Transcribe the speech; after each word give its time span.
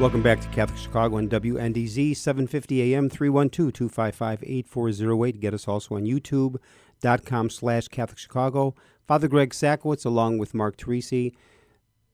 Welcome 0.00 0.22
back 0.22 0.40
to 0.40 0.48
Catholic 0.48 0.78
Chicago 0.78 1.18
on 1.18 1.28
WNDZ 1.28 2.16
750 2.16 2.94
AM 2.94 3.10
312-255-8408. 3.10 5.40
Get 5.40 5.52
us 5.52 5.68
also 5.68 5.96
on 5.96 6.04
youtube.com 6.04 7.50
slash 7.50 7.88
Catholic 7.88 8.16
Chicago. 8.16 8.74
Father 9.06 9.28
Greg 9.28 9.50
Sakowicz 9.50 10.06
along 10.06 10.38
with 10.38 10.54
Mark 10.54 10.78
Teresi. 10.78 11.34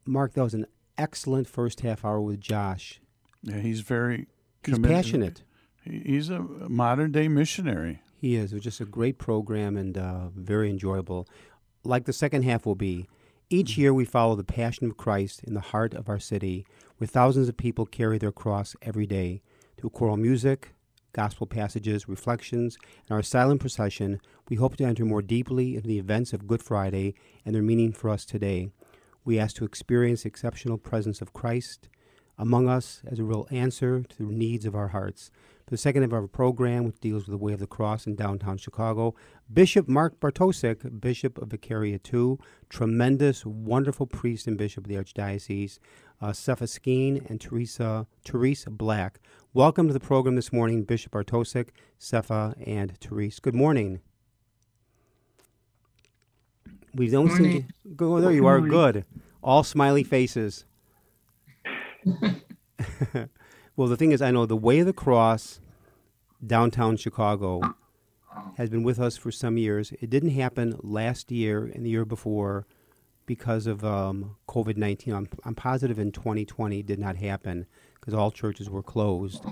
Mark, 0.05 0.33
that 0.35 0.43
was 0.43 0.55
an 0.55 0.67
excellent 0.99 1.47
first 1.47 1.83
half 1.83 2.05
hour 2.05 2.21
with 2.21 2.41
Josh. 2.41 3.01
Yeah, 3.45 3.61
he's 3.61 3.83
very 3.83 4.27
He's 4.65 4.75
committed. 4.75 4.97
passionate. 4.97 5.43
He's 5.85 6.29
a 6.29 6.41
modern 6.41 7.13
day 7.13 7.29
missionary. 7.29 8.03
He 8.21 8.35
is. 8.35 8.51
It 8.51 8.57
was 8.57 8.65
just 8.65 8.81
a 8.81 8.85
great 8.85 9.19
program 9.19 9.77
and 9.77 9.97
uh, 9.97 10.31
very 10.35 10.71
enjoyable. 10.71 11.29
Like 11.85 12.07
the 12.07 12.13
second 12.13 12.43
half 12.43 12.67
will 12.67 12.75
be. 12.75 13.07
Each 13.49 13.79
year 13.79 13.95
we 13.95 14.05
follow 14.05 14.35
the 14.35 14.43
Passion 14.43 14.91
of 14.91 14.97
Christ 14.97 15.45
in 15.45 15.55
the 15.55 15.61
heart 15.61 15.95
of 15.95 16.09
our 16.09 16.19
city, 16.19 16.67
where 16.99 17.07
thousands 17.07 17.49
of 17.49 17.57
people 17.57 17.87
carry 17.87 18.19
their 18.19 18.33
cross 18.33 18.75
every 18.83 19.07
day. 19.07 19.41
Through 19.77 19.91
choral 19.91 20.17
music, 20.17 20.73
gospel 21.13 21.47
passages, 21.47 22.09
reflections, 22.09 22.77
and 23.09 23.15
our 23.15 23.23
silent 23.23 23.61
procession, 23.61 24.21
we 24.49 24.57
hope 24.57 24.75
to 24.79 24.85
enter 24.85 25.05
more 25.05 25.23
deeply 25.23 25.77
into 25.77 25.87
the 25.87 26.01
events 26.01 26.33
of 26.33 26.49
Good 26.49 26.61
Friday 26.61 27.15
and 27.45 27.55
their 27.55 27.63
meaning 27.63 27.93
for 27.93 28.11
us 28.11 28.25
today. 28.25 28.71
We 29.25 29.39
ask 29.39 29.55
to 29.57 29.65
experience 29.65 30.25
the 30.25 30.29
exceptional 30.29 30.77
presence 30.77 31.21
of 31.21 31.33
Christ 31.33 31.89
among 32.37 32.69
us 32.69 33.01
as 33.07 33.21
a 33.21 33.25
real 33.25 33.47
answer 33.53 34.03
to 34.03 34.17
the 34.19 34.25
needs 34.25 34.67
of 34.67 34.75
our 34.75 34.89
hearts. 34.89 35.31
The 35.69 35.77
second 35.77 36.05
of 36.05 36.13
our 36.13 36.29
program, 36.29 36.85
which 36.85 37.01
deals 37.01 37.27
with 37.27 37.33
the 37.33 37.45
way 37.45 37.53
of 37.53 37.59
the 37.59 37.67
cross 37.67 38.07
in 38.07 38.15
downtown 38.15 38.57
Chicago, 38.57 39.17
Bishop 39.53 39.89
Mark 39.89 40.21
Bartosik, 40.21 41.01
Bishop 41.01 41.39
of 41.39 41.49
Vicaria 41.49 41.99
II, 42.15 42.37
tremendous, 42.69 43.45
wonderful 43.45 44.07
priest 44.07 44.47
and 44.47 44.57
bishop 44.57 44.85
of 44.85 44.89
the 44.89 44.95
Archdiocese, 44.95 45.81
uh, 46.23 46.29
Sepha 46.29 46.69
Skeen 46.69 47.29
and 47.29 47.41
Teresa 47.41 48.07
Teresa 48.25 48.71
Black. 48.71 49.19
Welcome 49.55 49.89
to 49.89 49.93
the 49.93 49.99
program 49.99 50.37
this 50.37 50.53
morning, 50.53 50.85
Bishop 50.85 51.11
Bartosik, 51.11 51.71
Sepha, 51.99 52.55
and 52.65 52.97
Therese. 53.01 53.41
Good 53.41 53.57
morning. 53.57 54.03
We 56.95 57.09
don't 57.09 57.31
seem 57.33 57.63
to 57.63 57.89
go. 57.97 58.21
There 58.21 58.31
you 58.31 58.47
are. 58.47 58.61
Good. 58.61 59.05
All 59.43 59.65
smiley 59.65 60.05
faces. 60.05 60.65
well, 63.77 63.89
the 63.89 63.97
thing 63.97 64.13
is, 64.13 64.23
I 64.23 64.31
know 64.31 64.47
the 64.47 64.57
way 64.57 64.79
of 64.81 64.87
the 64.87 64.93
cross, 64.93 65.61
downtown 66.45 66.97
Chicago, 66.97 67.61
has 68.57 68.71
been 68.71 68.83
with 68.83 68.99
us 68.99 69.17
for 69.17 69.31
some 69.31 69.59
years. 69.59 69.93
It 70.01 70.11
didn't 70.11 70.31
happen 70.31 70.79
last 70.83 71.31
year 71.31 71.65
and 71.65 71.85
the 71.85 71.91
year 71.91 72.05
before 72.05 72.67
because 73.27 73.67
of 73.67 73.85
um, 73.85 74.37
COVID 74.49 74.77
19. 74.77 75.15
I'm, 75.15 75.29
I'm 75.45 75.55
positive 75.55 75.99
in 75.99 76.13
2020 76.13 76.81
it 76.81 76.87
did 76.87 76.99
not 76.99 77.17
happen 77.17 77.67
because 77.95 78.15
all 78.15 78.31
churches 78.31 78.71
were 78.71 78.83
closed. 78.83 79.45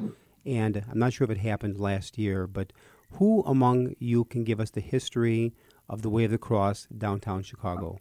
And 0.47 0.85
I'm 0.91 0.99
not 0.99 1.13
sure 1.13 1.25
if 1.25 1.31
it 1.31 1.39
happened 1.39 1.79
last 1.79 2.19
year, 2.19 2.47
but 2.47 2.73
who 3.13 3.43
among 3.43 3.95
you 3.99 4.25
can 4.25 4.45
give 4.45 4.61
us 4.61 4.71
the 4.71 4.81
history 4.81 5.55
of 5.89 6.03
the 6.03 6.11
Way 6.11 6.25
of 6.25 6.31
the 6.31 6.39
Cross 6.39 6.89
downtown 6.97 7.43
Chicago? 7.43 7.99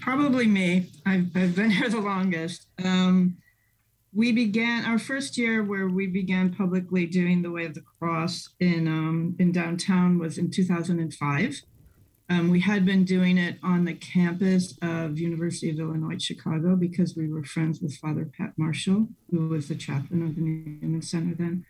Probably 0.00 0.46
me. 0.46 0.90
I've, 1.04 1.36
I've 1.36 1.54
been 1.54 1.70
here 1.70 1.88
the 1.88 2.00
longest. 2.00 2.66
Um, 2.82 3.36
we 4.16 4.32
began 4.32 4.86
our 4.86 4.98
first 4.98 5.36
year 5.36 5.62
where 5.62 5.88
we 5.88 6.06
began 6.06 6.52
publicly 6.52 7.04
doing 7.04 7.42
the 7.42 7.50
Way 7.50 7.66
of 7.66 7.74
the 7.74 7.82
Cross 7.82 8.48
in 8.60 8.88
um, 8.88 9.36
in 9.38 9.52
downtown 9.52 10.18
was 10.18 10.38
in 10.38 10.50
2005. 10.50 11.60
Um, 12.28 12.50
we 12.50 12.60
had 12.60 12.86
been 12.86 13.04
doing 13.04 13.36
it 13.36 13.58
on 13.62 13.84
the 13.84 13.92
campus 13.92 14.74
of 14.80 15.18
University 15.18 15.70
of 15.70 15.78
Illinois 15.78 16.20
Chicago 16.20 16.74
because 16.74 17.14
we 17.14 17.30
were 17.30 17.44
friends 17.44 17.80
with 17.80 17.94
Father 17.98 18.28
Pat 18.36 18.54
Marshall, 18.56 19.06
who 19.30 19.48
was 19.48 19.68
the 19.68 19.76
chaplain 19.76 20.22
of 20.22 20.34
the 20.34 20.40
Newman 20.40 21.02
Center 21.02 21.36
then. 21.36 21.66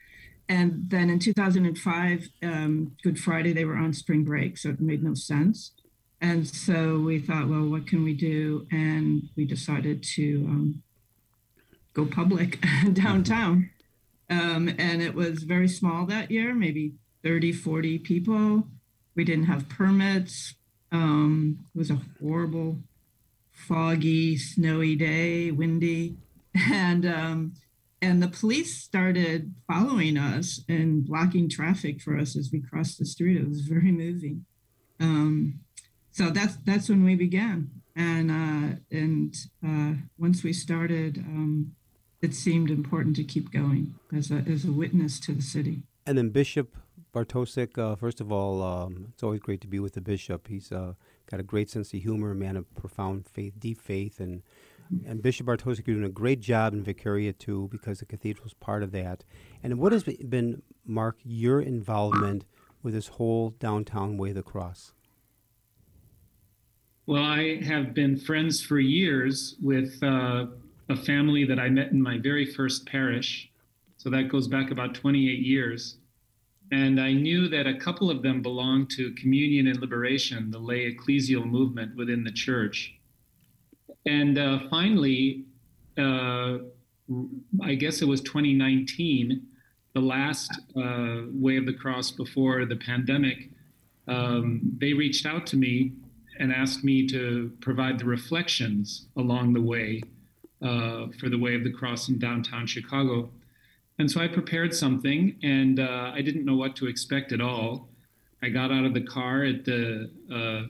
And 0.49 0.89
then 0.89 1.11
in 1.11 1.19
2005, 1.19 2.29
um, 2.45 2.93
Good 3.03 3.19
Friday, 3.19 3.53
they 3.53 3.65
were 3.65 3.77
on 3.77 3.93
spring 3.93 4.23
break, 4.23 4.57
so 4.57 4.71
it 4.71 4.81
made 4.81 5.03
no 5.03 5.15
sense. 5.15 5.73
And 6.21 6.47
so 6.47 7.01
we 7.01 7.19
thought, 7.19 7.49
well, 7.49 7.69
what 7.69 7.87
can 7.87 8.05
we 8.05 8.15
do? 8.15 8.67
And 8.71 9.29
we 9.37 9.45
decided 9.45 10.03
to 10.15 10.47
um, 10.49 10.83
go 11.97 12.05
public 12.05 12.63
downtown. 12.93 13.71
Um, 14.29 14.69
and 14.79 15.03
it 15.03 15.15
was 15.15 15.45
very 15.45 15.69
small 15.69 16.05
that 16.07 16.31
year, 16.31 16.55
maybe 16.55 16.93
30, 17.25 17.53
40 17.53 17.99
people. 18.01 18.69
We 19.15 19.25
didn't 19.25 19.45
have 19.47 19.69
permits. 19.69 20.55
Um, 20.93 21.61
it 21.75 21.79
was 21.79 21.91
a 21.91 22.01
horrible, 22.21 22.81
foggy, 23.53 24.37
snowy 24.37 24.95
day, 24.95 25.51
windy. 25.51 26.17
And 26.73 27.05
um, 27.05 27.53
and 28.01 28.23
the 28.23 28.29
police 28.29 28.83
started 28.83 29.55
following 29.71 30.17
us 30.17 30.63
and 30.71 31.05
blocking 31.05 31.51
traffic 31.51 32.01
for 32.01 32.17
us 32.17 32.35
as 32.35 32.51
we 32.51 32.63
crossed 32.63 32.99
the 32.99 33.05
street. 33.05 33.37
It 33.37 33.47
was 33.47 33.61
very 33.61 33.93
moving. 33.93 34.47
Um, 34.99 35.61
so 36.13 36.31
that's 36.31 36.57
that's 36.65 36.89
when 36.89 37.05
we 37.05 37.15
began 37.15 37.71
and 37.97 38.31
uh, 38.31 38.77
and 38.91 39.35
uh, 39.67 39.95
once 40.19 40.45
we 40.45 40.53
started 40.53 41.19
um, 41.19 41.73
it 42.23 42.35
seemed 42.35 42.71
important 42.71 43.17
to 43.17 43.25
keep 43.25 43.53
going 43.53 43.95
as 44.15 44.31
a, 44.31 44.45
as 44.49 44.65
a 44.65 44.73
witness 44.73 45.21
to 45.21 45.33
the 45.33 45.43
city 45.43 45.83
And 46.07 46.17
then 46.17 46.31
Bishop 46.31 46.77
Bartosik, 47.13 47.79
uh, 47.79 47.97
first 47.97 48.21
of 48.21 48.31
all, 48.31 48.63
um, 48.63 49.07
it's 49.13 49.23
always 49.23 49.41
great 49.41 49.61
to 49.63 49.67
be 49.67 49.79
with 49.79 49.95
the 49.95 50.01
bishop. 50.01 50.49
He's 50.49 50.71
uh, 50.71 50.95
got 51.31 51.41
a 51.41 51.43
great 51.43 51.71
sense 51.71 51.93
of 51.95 52.01
humor, 52.01 52.33
a 52.33 52.35
man 52.35 52.57
of 52.57 52.73
profound 52.75 53.27
faith, 53.27 53.55
deep 53.59 53.81
faith, 53.81 54.21
and 54.21 54.43
and 55.05 55.21
Bishop 55.21 55.47
Bartosik, 55.47 55.87
you're 55.87 55.97
doing 55.97 56.07
a 56.07 56.13
great 56.13 56.41
job 56.41 56.73
in 56.73 56.85
Vicaria 56.85 57.37
too, 57.37 57.69
because 57.73 57.99
the 57.99 58.07
cathedral's 58.07 58.55
part 58.55 58.85
of 58.85 58.93
that. 58.93 59.25
And 59.63 59.79
what 59.79 59.93
has 59.93 60.05
been, 60.05 60.63
Mark, 60.85 61.19
your 61.25 61.61
involvement 61.61 62.45
with 62.83 62.95
this 62.95 63.09
whole 63.09 63.51
downtown 63.51 64.17
way 64.17 64.29
of 64.29 64.37
the 64.37 64.43
cross? 64.43 64.93
Well, 67.07 67.25
I 67.25 67.63
have 67.65 67.95
been 67.95 68.17
friends 68.17 68.63
for 68.63 68.79
years 68.79 69.57
with 69.61 70.01
uh, 70.03 70.47
a 70.89 70.97
family 70.97 71.45
that 71.45 71.59
I 71.59 71.69
met 71.69 71.91
in 71.91 72.01
my 72.01 72.19
very 72.19 72.47
first 72.47 72.87
parish. 72.87 73.51
So 73.97 74.11
that 74.11 74.29
goes 74.29 74.47
back 74.47 74.71
about 74.71 74.95
28 74.95 75.41
years. 75.41 75.97
And 76.73 77.01
I 77.01 77.13
knew 77.13 77.49
that 77.49 77.67
a 77.67 77.79
couple 77.79 78.11
of 78.11 78.23
them 78.23 78.43
belonged 78.43 78.91
to 78.91 79.13
Communion 79.13 79.69
and 79.69 79.81
Liberation, 79.81 80.51
the 80.51 80.59
lay 80.59 80.93
ecclesial 80.93 81.45
movement 81.45 81.97
within 81.97 82.25
the 82.25 82.33
church. 82.33 82.95
And 84.05 84.39
uh, 84.39 84.61
finally, 84.69 85.45
uh, 85.97 86.59
I 87.63 87.75
guess 87.75 88.03
it 88.03 88.09
was 88.09 88.21
2019, 88.21 89.47
the 89.95 90.01
last 90.01 90.51
uh, 90.77 91.23
Way 91.33 91.57
of 91.57 91.67
the 91.67 91.73
Cross 91.73 92.13
before 92.13 92.65
the 92.65 92.77
pandemic, 92.77 93.49
um, 94.09 94.61
they 94.79 94.93
reached 94.93 95.25
out 95.25 95.47
to 95.49 95.57
me 95.57 95.93
and 96.39 96.53
asked 96.53 96.85
me 96.85 97.07
to 97.09 97.53
provide 97.61 97.99
the 97.99 98.05
reflections 98.05 99.07
along 99.17 99.55
the 99.55 99.63
way 99.63 100.03
uh, 100.63 101.07
for 101.19 101.29
the 101.29 101.39
Way 101.39 101.55
of 101.55 101.65
the 101.65 101.73
Cross 101.73 102.09
in 102.09 102.19
downtown 102.19 102.67
Chicago. 102.67 103.31
And 103.99 104.11
so 104.11 104.21
I 104.21 104.29
prepared 104.29 104.75
something, 104.75 105.37
and 105.43 105.81
uh, 105.81 106.13
I 106.15 106.21
didn't 106.23 106.45
know 106.45 106.57
what 106.57 106.77
to 106.77 106.87
expect 106.87 107.33
at 107.33 107.41
all. 107.41 107.89
I 108.43 108.49
got 108.51 108.71
out 108.71 108.85
of 108.85 108.95
the 108.95 109.01
car 109.03 109.45
at 109.45 109.65
the 109.65 110.11
uh, 110.33 110.69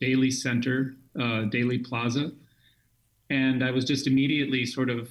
Daley 0.00 0.30
Center, 0.30 0.94
uh, 1.20 1.42
Daley 1.42 1.78
Plaza, 1.78 2.32
and 3.28 3.64
I 3.64 3.70
was 3.70 3.84
just 3.84 4.06
immediately 4.06 4.64
sort 4.64 4.90
of 4.90 5.08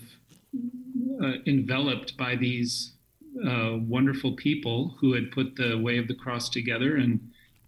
uh, 1.24 1.34
enveloped 1.46 2.18
by 2.18 2.36
these 2.36 2.94
uh, 3.48 3.78
wonderful 3.80 4.36
people 4.36 4.96
who 5.00 5.14
had 5.14 5.32
put 5.32 5.56
the 5.56 5.78
Way 5.78 5.98
of 5.98 6.08
the 6.08 6.16
Cross 6.16 6.50
together. 6.50 6.98
And 6.98 7.20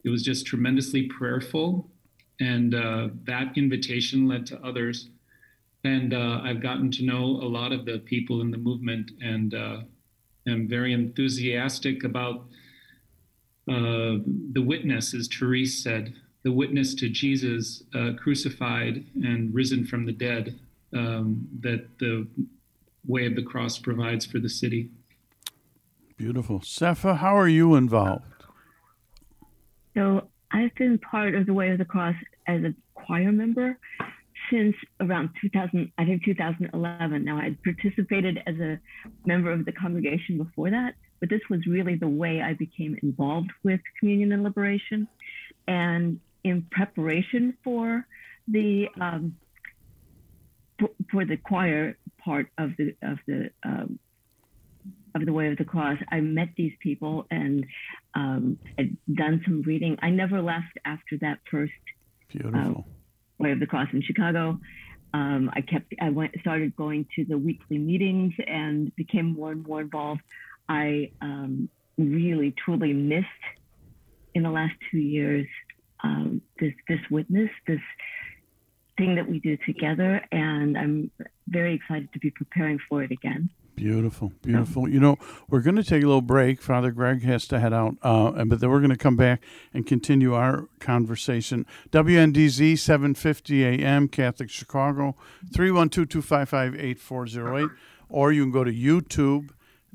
it 0.03 0.09
was 0.09 0.23
just 0.23 0.45
tremendously 0.45 1.03
prayerful. 1.03 1.89
And 2.39 2.73
that 2.73 3.53
invitation 3.55 4.27
led 4.27 4.45
to 4.47 4.59
others. 4.61 5.09
And 5.83 6.13
uh, 6.13 6.41
I've 6.43 6.61
gotten 6.61 6.91
to 6.91 7.03
know 7.03 7.23
a 7.23 7.49
lot 7.49 7.71
of 7.71 7.85
the 7.85 7.99
people 7.99 8.41
in 8.41 8.51
the 8.51 8.57
movement 8.57 9.11
and 9.21 9.53
uh, 9.53 9.77
am 10.47 10.67
very 10.67 10.93
enthusiastic 10.93 12.03
about 12.03 12.45
uh, 13.67 14.21
the 14.53 14.63
witness, 14.63 15.13
as 15.13 15.27
Therese 15.27 15.81
said, 15.81 16.13
the 16.43 16.51
witness 16.51 16.93
to 16.95 17.09
Jesus 17.09 17.83
uh, 17.95 18.11
crucified 18.17 19.05
and 19.23 19.53
risen 19.53 19.85
from 19.85 20.05
the 20.05 20.11
dead. 20.11 20.59
Um, 20.93 21.47
that 21.61 21.87
the 21.99 22.27
Way 23.07 23.25
of 23.25 23.35
the 23.35 23.43
Cross 23.43 23.79
provides 23.79 24.25
for 24.25 24.39
the 24.39 24.49
city. 24.49 24.89
Beautiful. 26.17 26.59
Sepha, 26.59 27.17
how 27.17 27.35
are 27.35 27.47
you 27.47 27.75
involved? 27.75 28.25
So 29.95 30.27
I've 30.51 30.75
been 30.75 30.97
part 30.99 31.33
of 31.33 31.45
the 31.45 31.53
Way 31.53 31.71
of 31.71 31.77
the 31.77 31.85
Cross 31.85 32.15
as 32.47 32.63
a 32.63 32.73
choir 32.93 33.31
member 33.31 33.77
since 34.51 34.75
around 34.99 35.29
2000, 35.41 35.91
I 35.97 36.05
think 36.05 36.23
2011. 36.25 37.23
Now 37.23 37.37
I 37.37 37.45
had 37.45 37.63
participated 37.63 38.39
as 38.45 38.55
a 38.59 38.79
member 39.25 39.51
of 39.51 39.65
the 39.65 39.71
congregation 39.71 40.37
before 40.37 40.69
that, 40.69 40.95
but 41.19 41.29
this 41.29 41.41
was 41.49 41.65
really 41.65 41.95
the 41.95 42.07
way 42.07 42.41
I 42.41 42.53
became 42.53 42.97
involved 43.01 43.51
with 43.63 43.79
communion 43.99 44.31
and 44.31 44.43
liberation. 44.43 45.07
And 45.67 46.19
in 46.43 46.67
preparation 46.71 47.57
for 47.63 48.05
the 48.47 48.87
um, 48.99 49.37
for, 50.79 50.89
for, 51.11 51.25
the 51.25 51.37
choir 51.37 51.95
part 52.23 52.47
of 52.57 52.71
the 52.77 52.95
of 53.03 53.19
the 53.27 53.51
um, 53.63 53.99
of 55.13 55.25
the 55.25 55.33
Way 55.33 55.49
of 55.49 55.57
the 55.57 55.65
Cross, 55.65 55.99
I 56.11 56.21
met 56.21 56.49
these 56.57 56.73
people 56.79 57.27
and 57.29 57.65
um, 58.15 58.57
had 58.77 58.97
done 59.13 59.41
some 59.45 59.61
reading. 59.61 59.97
I 60.01 60.09
never 60.09 60.41
left 60.41 60.77
after 60.85 61.17
that 61.21 61.39
first 61.49 61.73
beautiful 62.29 62.85
uh, 62.87 63.00
Way 63.41 63.51
of 63.51 63.59
the 63.59 63.67
Cross 63.67 63.89
in 63.93 64.01
Chicago. 64.01 64.59
Um, 65.13 65.49
I 65.53 65.61
kept 65.61 65.93
I 65.99 66.09
went 66.09 66.33
started 66.39 66.75
going 66.75 67.05
to 67.15 67.25
the 67.25 67.37
weekly 67.37 67.77
meetings 67.77 68.33
and 68.47 68.95
became 68.95 69.33
more 69.33 69.51
and 69.51 69.65
more 69.67 69.81
involved. 69.81 70.21
I 70.69 71.11
um, 71.21 71.69
really 71.97 72.51
truly 72.63 72.93
missed 72.93 73.27
in 74.33 74.43
the 74.43 74.49
last 74.49 74.73
two 74.89 74.99
years 74.99 75.47
um, 76.03 76.41
this 76.59 76.73
this 76.87 76.99
witness, 77.09 77.49
this 77.67 77.81
thing 78.97 79.15
that 79.15 79.27
we 79.27 79.39
do 79.39 79.57
together, 79.65 80.23
and 80.31 80.77
I'm 80.77 81.11
very 81.47 81.73
excited 81.75 82.13
to 82.13 82.19
be 82.19 82.31
preparing 82.31 82.79
for 82.87 83.03
it 83.03 83.11
again. 83.11 83.49
Beautiful, 83.81 84.31
beautiful. 84.43 84.87
You 84.87 84.99
know, 84.99 85.17
we're 85.49 85.61
going 85.61 85.75
to 85.77 85.83
take 85.83 86.03
a 86.03 86.05
little 86.05 86.21
break. 86.21 86.61
Father 86.61 86.91
Greg 86.91 87.23
has 87.23 87.47
to 87.47 87.59
head 87.59 87.73
out, 87.73 87.95
uh, 88.03 88.45
but 88.45 88.59
then 88.59 88.69
we're 88.69 88.77
going 88.77 88.91
to 88.91 88.95
come 88.95 89.15
back 89.15 89.41
and 89.73 89.87
continue 89.87 90.35
our 90.35 90.67
conversation. 90.79 91.65
WNDZ 91.89 92.77
750 92.77 93.65
AM, 93.65 94.07
Catholic 94.07 94.51
Chicago, 94.51 95.15
312 95.51 96.09
255 96.09 96.75
8408. 96.75 97.69
Or 98.07 98.31
you 98.31 98.43
can 98.43 98.51
go 98.51 98.63
to 98.63 98.71
YouTube 98.71 99.49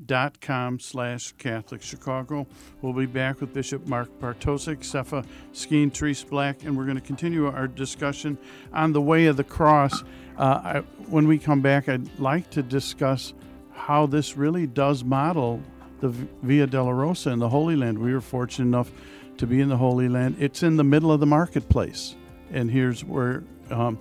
dot 0.05 0.41
com 0.41 0.81
slash 0.81 1.31
Catholic 1.37 1.81
Chicago. 1.81 2.45
We'll 2.81 2.91
be 2.91 3.05
back 3.05 3.39
with 3.39 3.53
Bishop 3.53 3.87
Mark 3.87 4.09
Bartosik, 4.19 4.79
Sepha 4.79 5.25
Skeen, 5.53 5.93
Therese 5.93 6.25
Black, 6.25 6.65
and 6.65 6.77
we're 6.77 6.83
going 6.83 6.99
to 6.99 7.01
continue 7.01 7.47
our 7.47 7.69
discussion 7.69 8.37
on 8.73 8.91
the 8.91 9.01
way 9.01 9.27
of 9.27 9.37
the 9.37 9.45
cross. 9.45 10.03
Uh, 10.37 10.43
I, 10.43 10.79
when 11.07 11.25
we 11.25 11.37
come 11.37 11.61
back, 11.61 11.87
I'd 11.87 12.19
like 12.19 12.49
to 12.49 12.61
discuss 12.61 13.33
how 13.77 14.05
this 14.07 14.35
really 14.35 14.67
does 14.67 15.03
model 15.03 15.61
the 16.01 16.09
Via 16.09 16.67
Dolorosa 16.67 17.31
in 17.31 17.39
the 17.39 17.49
Holy 17.49 17.75
Land. 17.75 17.99
We 17.99 18.13
were 18.13 18.21
fortunate 18.21 18.65
enough 18.65 18.91
to 19.37 19.47
be 19.47 19.61
in 19.61 19.69
the 19.69 19.77
Holy 19.77 20.09
Land. 20.09 20.35
It's 20.39 20.63
in 20.63 20.77
the 20.77 20.83
middle 20.83 21.11
of 21.11 21.19
the 21.19 21.25
marketplace, 21.25 22.15
and 22.51 22.69
here's 22.69 23.03
where 23.03 23.43
um, 23.69 23.97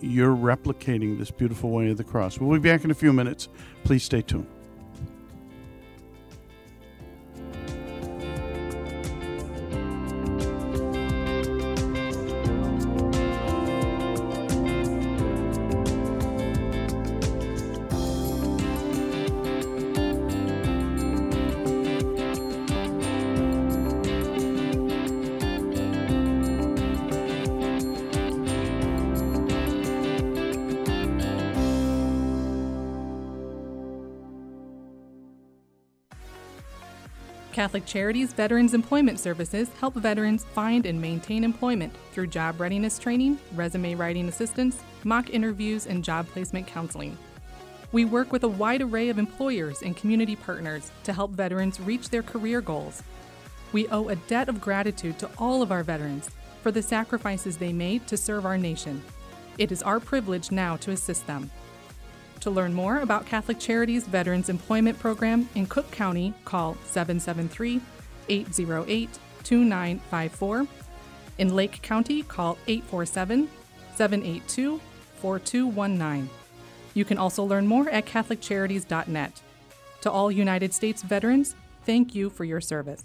you're 0.00 0.34
replicating 0.34 1.18
this 1.18 1.30
beautiful 1.30 1.70
way 1.70 1.90
of 1.90 1.96
the 1.96 2.04
cross. 2.04 2.38
We'll 2.38 2.58
be 2.58 2.68
back 2.68 2.84
in 2.84 2.90
a 2.90 2.94
few 2.94 3.12
minutes. 3.12 3.48
Please 3.84 4.04
stay 4.04 4.22
tuned. 4.22 4.46
Catholic 37.64 37.86
Charities 37.86 38.34
Veterans 38.34 38.74
Employment 38.74 39.18
Services 39.18 39.70
help 39.80 39.94
veterans 39.94 40.44
find 40.44 40.84
and 40.84 41.00
maintain 41.00 41.42
employment 41.42 41.94
through 42.12 42.26
job 42.26 42.60
readiness 42.60 42.98
training, 42.98 43.38
resume 43.54 43.94
writing 43.94 44.28
assistance, 44.28 44.82
mock 45.02 45.30
interviews, 45.30 45.86
and 45.86 46.04
job 46.04 46.28
placement 46.28 46.66
counseling. 46.66 47.16
We 47.90 48.04
work 48.04 48.32
with 48.32 48.44
a 48.44 48.48
wide 48.48 48.82
array 48.82 49.08
of 49.08 49.18
employers 49.18 49.80
and 49.80 49.96
community 49.96 50.36
partners 50.36 50.90
to 51.04 51.14
help 51.14 51.30
veterans 51.30 51.80
reach 51.80 52.10
their 52.10 52.22
career 52.22 52.60
goals. 52.60 53.02
We 53.72 53.88
owe 53.88 54.10
a 54.10 54.16
debt 54.16 54.50
of 54.50 54.60
gratitude 54.60 55.18
to 55.20 55.30
all 55.38 55.62
of 55.62 55.72
our 55.72 55.82
veterans 55.82 56.28
for 56.62 56.70
the 56.70 56.82
sacrifices 56.82 57.56
they 57.56 57.72
made 57.72 58.06
to 58.08 58.18
serve 58.18 58.44
our 58.44 58.58
nation. 58.58 59.02
It 59.56 59.72
is 59.72 59.82
our 59.82 60.00
privilege 60.00 60.50
now 60.50 60.76
to 60.76 60.90
assist 60.90 61.26
them. 61.26 61.50
To 62.44 62.50
learn 62.50 62.74
more 62.74 62.98
about 62.98 63.24
Catholic 63.24 63.58
Charities 63.58 64.06
Veterans 64.06 64.50
Employment 64.50 64.98
Program 64.98 65.48
in 65.54 65.64
Cook 65.64 65.90
County, 65.90 66.34
call 66.44 66.76
773 66.84 67.80
808 68.28 69.18
2954. 69.42 70.66
In 71.38 71.56
Lake 71.56 71.80
County, 71.80 72.22
call 72.22 72.58
847 72.66 73.48
782 73.94 74.78
4219. 75.22 76.28
You 76.92 77.06
can 77.06 77.16
also 77.16 77.42
learn 77.42 77.66
more 77.66 77.88
at 77.88 78.04
CatholicCharities.net. 78.04 79.40
To 80.02 80.10
all 80.10 80.30
United 80.30 80.74
States 80.74 81.02
veterans, 81.02 81.56
thank 81.86 82.14
you 82.14 82.28
for 82.28 82.44
your 82.44 82.60
service. 82.60 83.04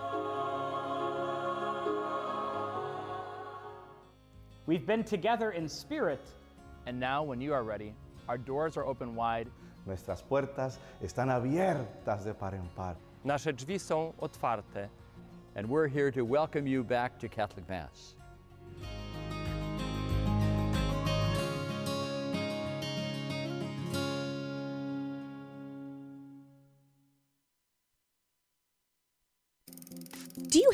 We've 4.71 4.85
been 4.85 5.03
together 5.03 5.51
in 5.51 5.67
spirit. 5.67 6.21
And 6.85 6.97
now, 6.97 7.23
when 7.23 7.41
you 7.41 7.51
are 7.51 7.61
ready, 7.61 7.93
our 8.29 8.37
doors 8.37 8.77
are 8.77 8.85
open 8.85 9.15
wide. 9.15 9.49
Nuestras 9.85 10.21
puertas 10.21 10.77
están 11.03 11.29
abiertas 11.29 12.23
de 12.23 12.33
par 12.33 12.55
en 12.55 12.69
par. 12.73 12.95
Nasze 13.25 13.51
drzwi 13.51 13.77
są 13.77 14.13
otwarte. 14.21 14.87
And 15.57 15.67
we're 15.67 15.89
here 15.89 16.09
to 16.11 16.23
welcome 16.23 16.65
you 16.65 16.85
back 16.85 17.19
to 17.19 17.27
Catholic 17.27 17.67
Mass. 17.67 18.15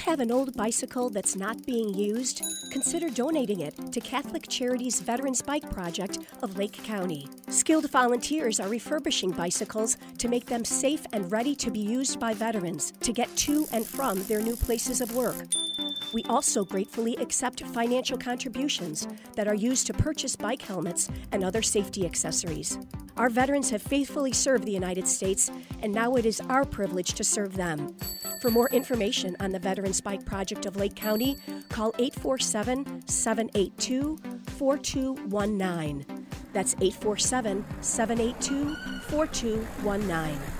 Have 0.08 0.22
an 0.22 0.32
old 0.32 0.56
bicycle 0.56 1.10
that's 1.10 1.36
not 1.36 1.66
being 1.66 1.94
used? 1.94 2.42
Consider 2.72 3.10
donating 3.10 3.60
it 3.60 3.76
to 3.92 4.00
Catholic 4.00 4.48
Charities 4.48 5.02
Veterans 5.02 5.42
Bike 5.42 5.70
Project 5.70 6.20
of 6.42 6.58
Lake 6.58 6.82
County. 6.82 7.28
Skilled 7.50 7.92
volunteers 7.92 8.62
are 8.62 8.70
refurbishing 8.70 9.32
bicycles 9.32 9.98
to 10.18 10.30
make 10.30 10.46
them 10.46 10.64
safe 10.64 11.06
and 11.12 11.30
ready 11.30 11.54
to 11.56 11.70
be 11.70 11.82
used 11.82 12.22
by 12.22 12.34
veterans 12.34 12.94
to 13.02 13.12
get 13.12 13.28
to 13.36 13.68
and 13.74 13.86
from 13.86 14.24
their 14.28 14.40
new 14.40 14.56
places 14.56 15.02
of 15.02 15.14
work. 15.14 15.46
We 16.14 16.24
also 16.30 16.64
gratefully 16.64 17.18
accept 17.18 17.66
financial 17.66 18.18
contributions 18.18 19.10
that 19.36 19.50
are 19.50 19.56
used 19.56 19.88
to 19.88 19.94
purchase 19.94 20.38
bike 20.38 20.62
helmets 20.62 21.10
and 21.34 21.44
other 21.44 21.62
safety 21.62 22.06
accessories. 22.06 22.80
Our 23.18 23.30
veterans 23.30 23.72
have 23.72 23.82
faithfully 23.82 24.32
served 24.32 24.64
the 24.64 24.72
United 24.72 25.06
States, 25.06 25.52
and 25.82 25.92
now 25.92 26.16
it 26.16 26.26
is 26.26 26.40
our 26.48 26.64
privilege 26.64 27.14
to 27.16 27.26
serve 27.26 27.58
them. 27.58 27.94
For 28.40 28.52
more 28.52 28.70
information 28.70 29.36
on 29.40 29.52
the 29.52 29.60
Veterans 29.60 30.00
Bike 30.00 30.24
Project 30.24 30.66
of 30.68 30.76
Lake 30.76 30.96
County, 30.96 31.38
call 31.70 31.94
847 31.98 33.08
782 33.08 34.18
4219. 34.58 36.06
That's 36.54 36.76
847 36.76 37.66
782 37.82 38.76
4219. 39.08 40.57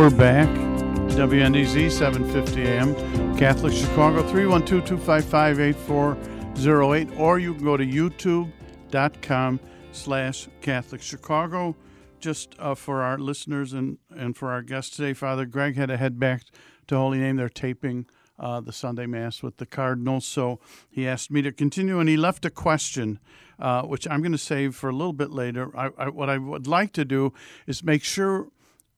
We're 0.00 0.08
back. 0.08 0.48
WNDZ 1.10 1.90
750 1.90 2.62
AM, 2.62 3.36
Catholic 3.36 3.74
Chicago 3.74 4.22
312 4.22 4.86
255 4.86 5.60
8408, 5.60 7.18
or 7.18 7.38
you 7.38 7.52
can 7.52 7.64
go 7.64 7.76
to 7.76 7.84
youtube.com 7.84 9.60
slash 9.92 10.48
Catholic 10.62 11.02
Chicago. 11.02 11.76
Just 12.18 12.54
uh, 12.58 12.74
for 12.74 13.02
our 13.02 13.18
listeners 13.18 13.74
and, 13.74 13.98
and 14.08 14.34
for 14.34 14.50
our 14.50 14.62
guests 14.62 14.96
today, 14.96 15.12
Father 15.12 15.44
Greg 15.44 15.76
had 15.76 15.90
to 15.90 15.98
head 15.98 16.18
back 16.18 16.44
to 16.86 16.96
Holy 16.96 17.18
Name. 17.18 17.36
They're 17.36 17.50
taping 17.50 18.06
uh, 18.38 18.62
the 18.62 18.72
Sunday 18.72 19.04
Mass 19.04 19.42
with 19.42 19.58
the 19.58 19.66
Cardinals, 19.66 20.24
so 20.24 20.60
he 20.88 21.06
asked 21.06 21.30
me 21.30 21.42
to 21.42 21.52
continue, 21.52 22.00
and 22.00 22.08
he 22.08 22.16
left 22.16 22.46
a 22.46 22.50
question. 22.50 23.20
Uh, 23.58 23.82
which 23.82 24.08
I'm 24.08 24.22
going 24.22 24.32
to 24.32 24.38
save 24.38 24.74
for 24.74 24.88
a 24.88 24.94
little 24.94 25.12
bit 25.12 25.30
later. 25.30 25.70
I, 25.76 25.90
I, 25.98 26.08
what 26.08 26.30
I 26.30 26.38
would 26.38 26.66
like 26.66 26.94
to 26.94 27.04
do 27.04 27.34
is 27.66 27.84
make 27.84 28.02
sure 28.02 28.46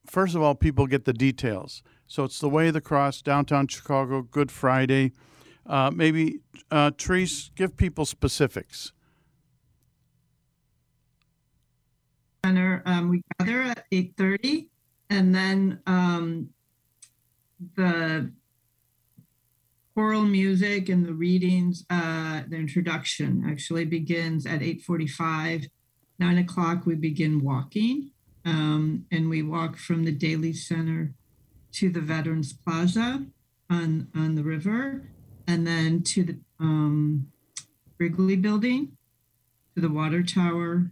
first 0.06 0.35
of 0.35 0.42
all, 0.42 0.54
people 0.54 0.87
get 0.87 1.04
the 1.04 1.12
details. 1.12 1.82
So 2.06 2.25
it's 2.25 2.38
the 2.38 2.49
Way 2.49 2.68
of 2.68 2.75
the 2.75 2.80
Cross, 2.80 3.23
downtown 3.23 3.68
Chicago, 3.68 4.23
Good 4.23 4.50
Friday. 4.50 5.12
Uh, 5.66 5.90
maybe, 5.94 6.40
uh, 6.71 6.90
Therese, 6.99 7.50
give 7.54 7.76
people 7.76 8.04
specifics. 8.04 8.92
Center, 12.44 12.82
um, 12.87 13.09
we 13.09 13.23
gather 13.38 13.62
at 13.62 13.85
8.30 13.90 14.68
and 15.11 15.35
then 15.35 15.80
um, 15.87 16.49
the 17.76 18.32
choral 19.94 20.23
music 20.23 20.88
and 20.88 21.04
the 21.06 21.12
readings, 21.12 21.85
uh, 21.90 22.42
the 22.49 22.56
introduction 22.56 23.44
actually 23.49 23.85
begins 23.85 24.47
at 24.47 24.61
8.45. 24.61 25.66
9 26.18 26.38
o'clock, 26.38 26.87
we 26.87 26.94
begin 26.94 27.42
walking. 27.42 28.11
Um, 28.44 29.06
and 29.11 29.30
we 29.30 29.42
walk 29.42 29.76
from 29.76 30.04
the 30.04 30.12
Daley 30.12 30.52
Center 30.52 31.14
to 31.72 31.90
the 31.90 32.00
Veterans 32.00 32.52
Plaza 32.52 33.25
on, 33.70 34.08
on 34.14 34.34
the 34.34 34.42
river, 34.42 35.02
and 35.46 35.66
then 35.66 36.02
to 36.02 36.25
the 36.25 36.38
um, 36.61 37.28
Wrigley 37.99 38.37
Building, 38.37 38.96
to 39.75 39.80
the 39.80 39.88
Water 39.88 40.22
Tower, 40.22 40.90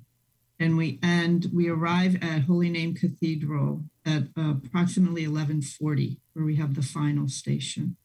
and 0.59 0.77
we 0.77 0.99
end. 1.03 1.51
We 1.53 1.69
arrive 1.69 2.17
at 2.23 2.43
Holy 2.43 2.71
Name 2.71 2.95
Cathedral 2.95 3.85
at 4.05 4.25
uh, 4.37 4.55
approximately 4.65 5.27
11:40, 5.27 6.19
where 6.35 6.45
we 6.45 6.57
have 6.57 6.75
the 6.75 6.83
final 6.83 7.29
station. 7.29 7.97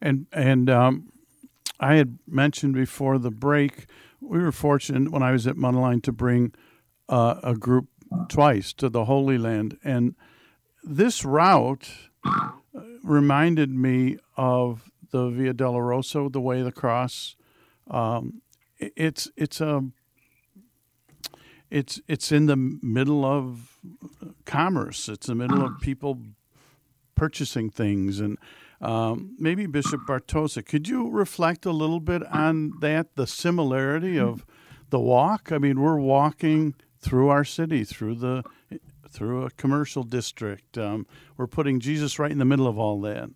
And 0.00 0.26
and 0.32 0.68
um, 0.70 1.12
I 1.80 1.94
had 1.94 2.18
mentioned 2.28 2.74
before 2.74 3.18
the 3.18 3.30
break, 3.30 3.86
we 4.20 4.38
were 4.38 4.52
fortunate 4.52 5.10
when 5.10 5.22
I 5.22 5.32
was 5.32 5.46
at 5.46 5.56
Mundelein 5.56 6.02
to 6.04 6.12
bring 6.12 6.54
uh, 7.08 7.36
a 7.42 7.54
group 7.54 7.88
twice 8.28 8.72
to 8.74 8.88
the 8.88 9.04
Holy 9.04 9.38
Land. 9.38 9.78
And 9.84 10.14
this 10.82 11.24
route 11.24 11.90
reminded 13.02 13.70
me 13.70 14.18
of 14.36 14.90
the 15.10 15.28
Via 15.28 15.54
Dolorosa, 15.54 16.32
the 16.32 16.40
Way 16.40 16.60
of 16.60 16.64
the 16.64 16.72
Cross. 16.72 17.36
Um, 17.90 18.42
it's 18.78 19.30
it's 19.36 19.60
a 19.60 19.84
it's 21.70 22.00
it's 22.08 22.32
in 22.32 22.46
the 22.46 22.56
middle 22.56 23.24
of 23.24 23.78
commerce. 24.44 25.08
It's 25.08 25.28
in 25.28 25.38
the 25.38 25.46
middle 25.46 25.64
of 25.64 25.80
people 25.80 26.18
purchasing 27.14 27.70
things, 27.70 28.20
and 28.20 28.38
um, 28.80 29.36
maybe 29.38 29.66
Bishop 29.66 30.00
Bartosa, 30.08 30.66
could 30.66 30.88
you 30.88 31.08
reflect 31.08 31.64
a 31.64 31.70
little 31.70 32.00
bit 32.00 32.26
on 32.26 32.72
that? 32.80 33.14
The 33.14 33.26
similarity 33.26 34.18
of 34.18 34.44
the 34.90 34.98
walk. 34.98 35.52
I 35.52 35.58
mean, 35.58 35.80
we're 35.80 36.00
walking 36.00 36.74
through 37.02 37.28
our 37.28 37.44
city, 37.44 37.84
through 37.84 38.14
the 38.14 38.42
through 39.10 39.44
a 39.44 39.50
commercial 39.50 40.04
district. 40.04 40.78
Um, 40.78 41.06
we're 41.36 41.46
putting 41.46 41.80
Jesus 41.80 42.18
right 42.18 42.30
in 42.30 42.38
the 42.38 42.46
middle 42.46 42.66
of 42.66 42.78
all 42.78 43.00
that. 43.02 43.28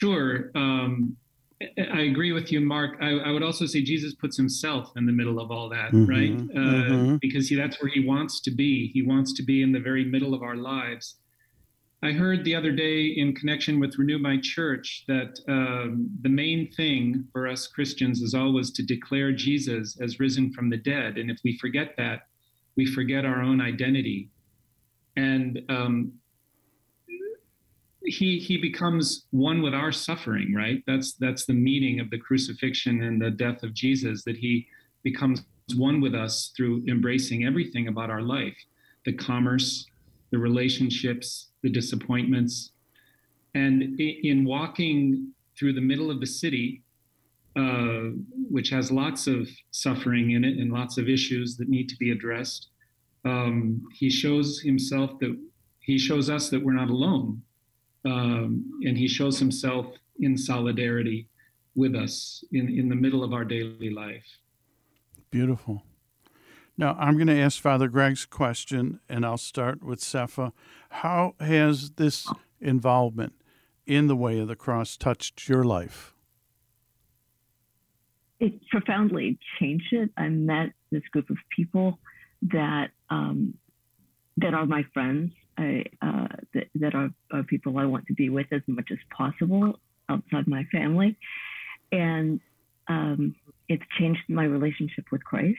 Sure. 0.00 0.50
Um, 0.56 1.16
I 1.78 2.00
agree 2.00 2.32
with 2.32 2.50
you, 2.50 2.60
Mark. 2.60 2.96
I, 3.00 3.10
I, 3.10 3.30
would 3.30 3.44
also 3.44 3.64
say 3.64 3.80
Jesus 3.80 4.12
puts 4.12 4.36
himself 4.36 4.90
in 4.96 5.06
the 5.06 5.12
middle 5.12 5.38
of 5.38 5.50
all 5.50 5.68
that, 5.68 5.92
mm-hmm. 5.92 6.06
right? 6.06 6.32
Uh, 6.32 6.90
mm-hmm. 6.90 7.16
Because 7.20 7.48
he, 7.48 7.54
that's 7.54 7.80
where 7.80 7.90
he 7.90 8.04
wants 8.04 8.40
to 8.40 8.50
be. 8.50 8.90
He 8.92 9.02
wants 9.02 9.32
to 9.34 9.42
be 9.42 9.62
in 9.62 9.70
the 9.70 9.78
very 9.78 10.04
middle 10.04 10.34
of 10.34 10.42
our 10.42 10.56
lives. 10.56 11.16
I 12.04 12.12
heard 12.12 12.44
the 12.44 12.54
other 12.54 12.70
day 12.70 13.06
in 13.06 13.34
connection 13.34 13.80
with 13.80 13.96
Renew 13.96 14.18
My 14.18 14.38
Church 14.42 15.04
that 15.08 15.40
um, 15.48 16.10
the 16.20 16.28
main 16.28 16.70
thing 16.70 17.26
for 17.32 17.48
us 17.48 17.66
Christians 17.66 18.20
is 18.20 18.34
always 18.34 18.70
to 18.72 18.82
declare 18.82 19.32
Jesus 19.32 19.98
as 20.02 20.20
risen 20.20 20.52
from 20.52 20.68
the 20.68 20.76
dead. 20.76 21.16
And 21.16 21.30
if 21.30 21.38
we 21.42 21.56
forget 21.56 21.94
that, 21.96 22.26
we 22.76 22.84
forget 22.84 23.24
our 23.24 23.40
own 23.40 23.62
identity. 23.62 24.28
And 25.16 25.62
um, 25.70 26.12
he 28.04 28.38
he 28.38 28.58
becomes 28.58 29.24
one 29.30 29.62
with 29.62 29.72
our 29.72 29.90
suffering, 29.90 30.52
right? 30.54 30.82
That's 30.86 31.14
that's 31.14 31.46
the 31.46 31.54
meaning 31.54 32.00
of 32.00 32.10
the 32.10 32.18
crucifixion 32.18 33.02
and 33.02 33.18
the 33.22 33.30
death 33.30 33.62
of 33.62 33.72
Jesus. 33.72 34.24
That 34.24 34.36
he 34.36 34.66
becomes 35.04 35.42
one 35.74 36.02
with 36.02 36.14
us 36.14 36.52
through 36.54 36.84
embracing 36.86 37.46
everything 37.46 37.88
about 37.88 38.10
our 38.10 38.20
life, 38.20 38.58
the 39.06 39.14
commerce, 39.14 39.86
the 40.34 40.40
relationships, 40.40 41.50
the 41.62 41.70
disappointments. 41.70 42.72
And 43.54 44.00
in 44.00 44.44
walking 44.44 45.32
through 45.56 45.74
the 45.74 45.80
middle 45.80 46.10
of 46.10 46.18
the 46.18 46.26
city, 46.26 46.82
uh, 47.54 48.06
which 48.50 48.70
has 48.70 48.90
lots 48.90 49.28
of 49.28 49.48
suffering 49.70 50.32
in 50.32 50.42
it 50.42 50.58
and 50.58 50.72
lots 50.72 50.98
of 50.98 51.08
issues 51.08 51.56
that 51.58 51.68
need 51.68 51.88
to 51.88 51.96
be 51.98 52.10
addressed, 52.10 52.70
um, 53.24 53.80
he 53.92 54.10
shows 54.10 54.60
himself 54.60 55.20
that 55.20 55.38
he 55.78 55.98
shows 55.98 56.28
us 56.28 56.50
that 56.50 56.60
we're 56.64 56.72
not 56.72 56.90
alone. 56.90 57.40
Um, 58.04 58.80
and 58.84 58.98
he 58.98 59.06
shows 59.06 59.38
himself 59.38 59.86
in 60.18 60.36
solidarity 60.36 61.28
with 61.76 61.94
us 61.94 62.42
in, 62.50 62.68
in 62.80 62.88
the 62.88 62.96
middle 62.96 63.22
of 63.22 63.32
our 63.32 63.44
daily 63.44 63.90
life. 63.90 64.26
Beautiful. 65.30 65.84
Now, 66.76 66.96
I'm 66.98 67.14
going 67.14 67.28
to 67.28 67.38
ask 67.38 67.60
Father 67.60 67.88
Greg's 67.88 68.26
question, 68.26 68.98
and 69.08 69.24
I'll 69.24 69.38
start 69.38 69.82
with 69.82 70.00
Sepha. 70.00 70.52
How 70.90 71.34
has 71.38 71.92
this 71.92 72.28
involvement 72.60 73.34
in 73.86 74.08
the 74.08 74.16
way 74.16 74.40
of 74.40 74.48
the 74.48 74.56
cross 74.56 74.96
touched 74.96 75.48
your 75.48 75.62
life? 75.62 76.14
It 78.40 78.54
profoundly 78.68 79.38
changed 79.60 79.92
it. 79.92 80.10
I 80.16 80.28
met 80.28 80.72
this 80.90 81.02
group 81.12 81.30
of 81.30 81.36
people 81.54 81.98
that 82.42 82.88
um, 83.08 83.54
that 84.38 84.52
are 84.52 84.66
my 84.66 84.82
friends, 84.92 85.32
I, 85.56 85.84
uh, 86.02 86.26
that, 86.54 86.66
that 86.74 86.94
are, 86.96 87.10
are 87.32 87.44
people 87.44 87.78
I 87.78 87.84
want 87.84 88.06
to 88.08 88.14
be 88.14 88.30
with 88.30 88.46
as 88.50 88.62
much 88.66 88.88
as 88.90 88.98
possible 89.16 89.78
outside 90.08 90.48
my 90.48 90.64
family, 90.72 91.16
and 91.92 92.40
um, 92.88 93.36
it's 93.68 93.84
changed 93.96 94.22
my 94.28 94.42
relationship 94.44 95.04
with 95.12 95.22
Christ 95.22 95.56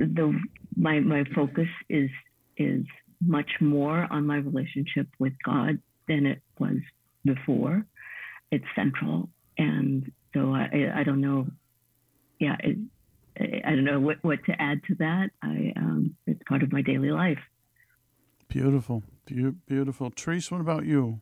the 0.00 0.38
my 0.76 1.00
my 1.00 1.24
focus 1.34 1.68
is 1.88 2.10
is 2.56 2.84
much 3.20 3.50
more 3.60 4.06
on 4.10 4.26
my 4.26 4.36
relationship 4.36 5.08
with 5.18 5.34
God 5.44 5.78
than 6.08 6.26
it 6.26 6.40
was 6.58 6.78
before. 7.24 7.84
It's 8.50 8.64
central, 8.74 9.28
and 9.58 10.10
so 10.34 10.54
I 10.54 10.92
I 10.94 11.04
don't 11.04 11.20
know. 11.20 11.46
Yeah, 12.38 12.56
it, 12.60 12.78
I 13.38 13.70
don't 13.70 13.84
know 13.84 14.00
what, 14.00 14.16
what 14.22 14.44
to 14.46 14.60
add 14.60 14.82
to 14.88 14.94
that. 14.96 15.30
I 15.42 15.72
um, 15.76 16.16
it's 16.26 16.42
part 16.48 16.62
of 16.62 16.72
my 16.72 16.82
daily 16.82 17.10
life. 17.10 17.38
Beautiful, 18.48 19.02
Be- 19.26 19.52
beautiful. 19.66 20.10
Therese, 20.16 20.50
what 20.50 20.60
about 20.60 20.84
you? 20.84 21.20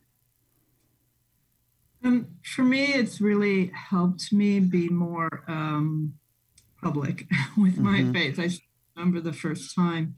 Um, 2.03 2.27
for 2.43 2.63
me, 2.63 2.85
it's 2.93 3.19
really 3.19 3.71
helped 3.89 4.31
me 4.31 4.59
be 4.61 4.87
more 4.87 5.43
um, 5.47 6.13
public 6.81 7.27
with 7.57 7.77
my 7.77 7.99
mm-hmm. 7.99 8.13
faith. 8.13 8.39
I 8.39 8.49
remember 8.99 9.21
the 9.21 9.33
first 9.33 9.73
time 9.73 10.15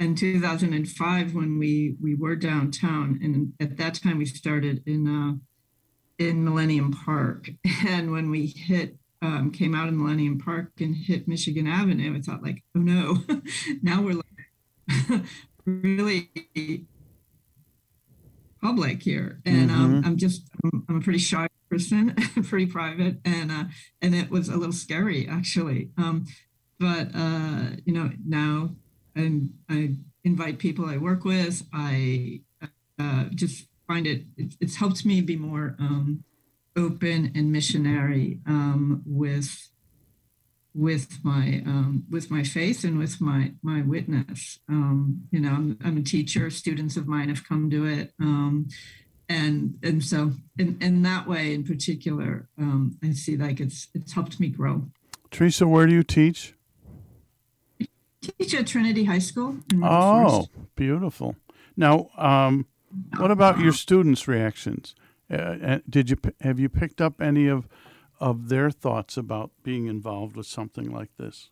in 0.00 0.16
2005 0.16 1.34
when 1.34 1.58
we 1.58 1.96
we 2.02 2.14
were 2.16 2.34
downtown, 2.34 3.20
and 3.22 3.52
at 3.60 3.76
that 3.76 3.94
time 3.94 4.18
we 4.18 4.26
started 4.26 4.82
in 4.84 5.06
uh, 5.06 5.34
in 6.22 6.44
Millennium 6.44 6.92
Park, 6.92 7.50
and 7.86 8.10
when 8.10 8.30
we 8.30 8.46
hit 8.48 8.96
um, 9.22 9.52
came 9.52 9.74
out 9.74 9.88
in 9.88 9.96
Millennium 9.96 10.38
Park 10.38 10.72
and 10.80 10.96
hit 10.96 11.28
Michigan 11.28 11.68
Avenue, 11.68 12.16
I 12.16 12.20
thought 12.20 12.42
like, 12.42 12.64
oh 12.74 12.80
no, 12.80 13.18
now 13.82 14.02
we're 14.02 14.20
like 14.20 15.22
really 15.64 16.30
public 18.60 19.02
here, 19.02 19.40
and 19.46 19.70
um, 19.70 19.76
mm-hmm. 19.76 19.96
um, 19.98 20.04
I'm 20.04 20.16
just 20.16 20.48
I'm, 20.64 20.84
I'm, 20.88 20.96
a 20.96 21.00
pretty 21.00 21.20
shy 21.20 21.46
person, 21.70 22.16
pretty 22.42 22.66
private, 22.66 23.18
and 23.24 23.52
uh, 23.52 23.64
and 24.02 24.16
it 24.16 24.30
was 24.30 24.48
a 24.48 24.56
little 24.56 24.72
scary 24.72 25.28
actually. 25.28 25.90
Um, 25.96 26.26
but 26.78 27.08
uh, 27.14 27.70
you 27.84 27.92
know 27.92 28.10
now 28.26 28.70
I'm, 29.16 29.54
I 29.68 29.94
invite 30.24 30.58
people 30.58 30.86
I 30.86 30.98
work 30.98 31.24
with. 31.24 31.62
I 31.72 32.40
uh, 32.98 33.24
just 33.34 33.66
find 33.86 34.06
it, 34.06 34.24
it, 34.36 34.54
it's 34.60 34.76
helped 34.76 35.04
me 35.04 35.20
be 35.20 35.36
more 35.36 35.76
um, 35.78 36.24
open 36.76 37.32
and 37.34 37.52
missionary 37.52 38.40
um, 38.46 39.02
with 39.06 39.68
with 40.74 41.18
my 41.22 41.62
um, 41.64 42.04
with 42.10 42.30
my 42.30 42.42
faith 42.42 42.84
and 42.84 42.98
with 42.98 43.20
my 43.20 43.52
my 43.62 43.80
witness. 43.80 44.58
Um, 44.68 45.26
you 45.30 45.40
know, 45.40 45.50
I'm, 45.50 45.78
I'm, 45.82 45.96
a 45.96 46.02
teacher. 46.02 46.50
Students 46.50 46.96
of 46.96 47.08
mine 47.08 47.30
have 47.30 47.48
come 47.48 47.70
to 47.70 47.86
it, 47.86 48.12
um, 48.20 48.68
and 49.28 49.78
and 49.82 50.04
so 50.04 50.32
in, 50.58 50.76
in 50.80 51.02
that 51.02 51.26
way, 51.26 51.54
in 51.54 51.64
particular, 51.64 52.48
um, 52.58 52.98
I 53.02 53.12
see 53.12 53.36
like 53.36 53.60
it's 53.60 53.88
it's 53.94 54.12
helped 54.12 54.38
me 54.38 54.48
grow. 54.48 54.90
Teresa, 55.30 55.66
where 55.66 55.86
do 55.86 55.94
you 55.94 56.02
teach? 56.02 56.55
Teach 58.22 58.54
at 58.54 58.66
Trinity 58.66 59.04
High 59.04 59.18
School. 59.18 59.58
Oh, 59.82 60.46
beautiful. 60.74 61.36
Now, 61.76 62.10
um, 62.16 62.66
what 63.18 63.30
about 63.30 63.58
your 63.58 63.72
students' 63.72 64.26
reactions? 64.26 64.94
Uh, 65.30 65.78
did 65.88 66.10
you 66.10 66.16
have 66.40 66.60
you 66.60 66.68
picked 66.68 67.00
up 67.00 67.20
any 67.20 67.48
of 67.48 67.68
of 68.20 68.48
their 68.48 68.70
thoughts 68.70 69.16
about 69.16 69.50
being 69.62 69.86
involved 69.86 70.36
with 70.36 70.46
something 70.46 70.90
like 70.90 71.10
this? 71.18 71.50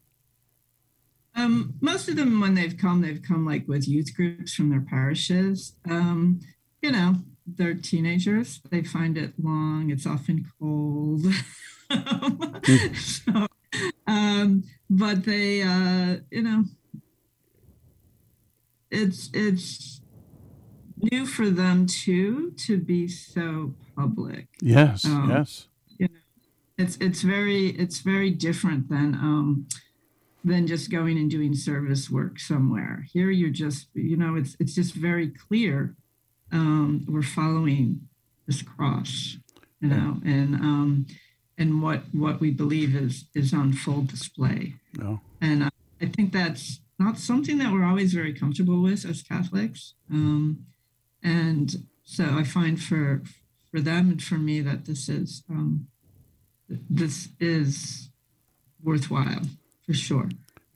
Um, 1.37 1.75
most 1.81 2.09
of 2.09 2.17
them, 2.17 2.41
when 2.41 2.55
they've 2.55 2.77
come, 2.77 3.01
they've 3.01 3.23
come 3.23 3.45
like 3.45 3.67
with 3.67 3.89
youth 3.89 4.15
groups 4.15 4.55
from 4.55 4.71
their 4.71 4.81
parishes. 4.81 5.75
Um, 5.89 6.41
you 6.81 6.93
know, 6.93 7.17
they're 7.47 7.75
teenagers. 7.75 8.61
They 8.71 8.85
find 8.85 9.19
it 9.19 9.35
long. 9.43 9.91
It's 9.91 10.07
often 10.07 10.47
cold. 10.59 11.27
so, 12.95 13.33
um, 13.33 13.49
but 14.97 15.25
they, 15.25 15.63
uh, 15.63 16.17
you 16.31 16.43
know, 16.43 16.65
it's 18.91 19.31
it's 19.33 20.01
new 20.97 21.27
for 21.27 21.51
them 21.51 21.87
too 21.87 22.53
to 22.59 22.79
be 22.79 23.09
so 23.09 23.75
public. 23.97 24.49
Yes, 24.61 25.05
um, 25.05 25.31
yes 25.31 25.67
it's 26.77 26.97
it's 26.97 27.23
very 27.23 27.69
it's 27.69 28.01
very 28.01 28.31
different 28.31 28.89
than 28.89 29.15
um, 29.15 29.67
than 30.45 30.67
just 30.67 30.91
going 30.91 31.17
and 31.17 31.31
doing 31.31 31.55
service 31.55 32.11
work 32.11 32.39
somewhere. 32.39 33.07
Here 33.13 33.31
you're 33.31 33.51
just 33.51 33.89
you 33.95 34.17
know 34.17 34.37
it's 34.37 34.57
it's 34.59 34.75
just 34.75 34.95
very 34.95 35.29
clear 35.29 35.95
um, 36.53 37.05
we're 37.09 37.23
following 37.23 38.09
this 38.47 38.63
cross, 38.63 39.39
you 39.81 39.89
know, 39.89 40.21
and 40.25 40.55
um, 40.57 41.07
and 41.57 41.83
what 41.83 42.03
what 42.13 42.41
we 42.41 42.51
believe 42.51 42.95
is 42.95 43.27
is 43.35 43.53
on 43.53 43.73
full 43.73 44.03
display. 44.03 44.75
No. 44.97 45.21
And 45.41 45.65
I, 45.65 45.71
I 46.01 46.07
think 46.07 46.33
that's 46.33 46.81
not 46.99 47.19
something 47.19 47.59
that 47.59 47.73
we're 47.73 47.85
always 47.85 48.13
very 48.13 48.33
comfortable 48.33 48.83
with 48.83 49.05
as 49.05 49.23
Catholics. 49.23 49.95
Um, 50.11 50.67
and 51.23 51.87
so 52.05 52.25
I 52.25 52.45
find 52.45 52.81
for 52.81 53.23
for 53.71 53.81
them 53.81 54.11
and 54.11 54.23
for 54.23 54.37
me 54.37 54.61
that 54.61 54.85
this 54.85 55.09
is 55.09 55.43
um, 55.51 55.89
this 56.69 57.29
is 57.41 58.11
worthwhile 58.83 59.43
for 59.87 59.95
sure. 59.95 60.31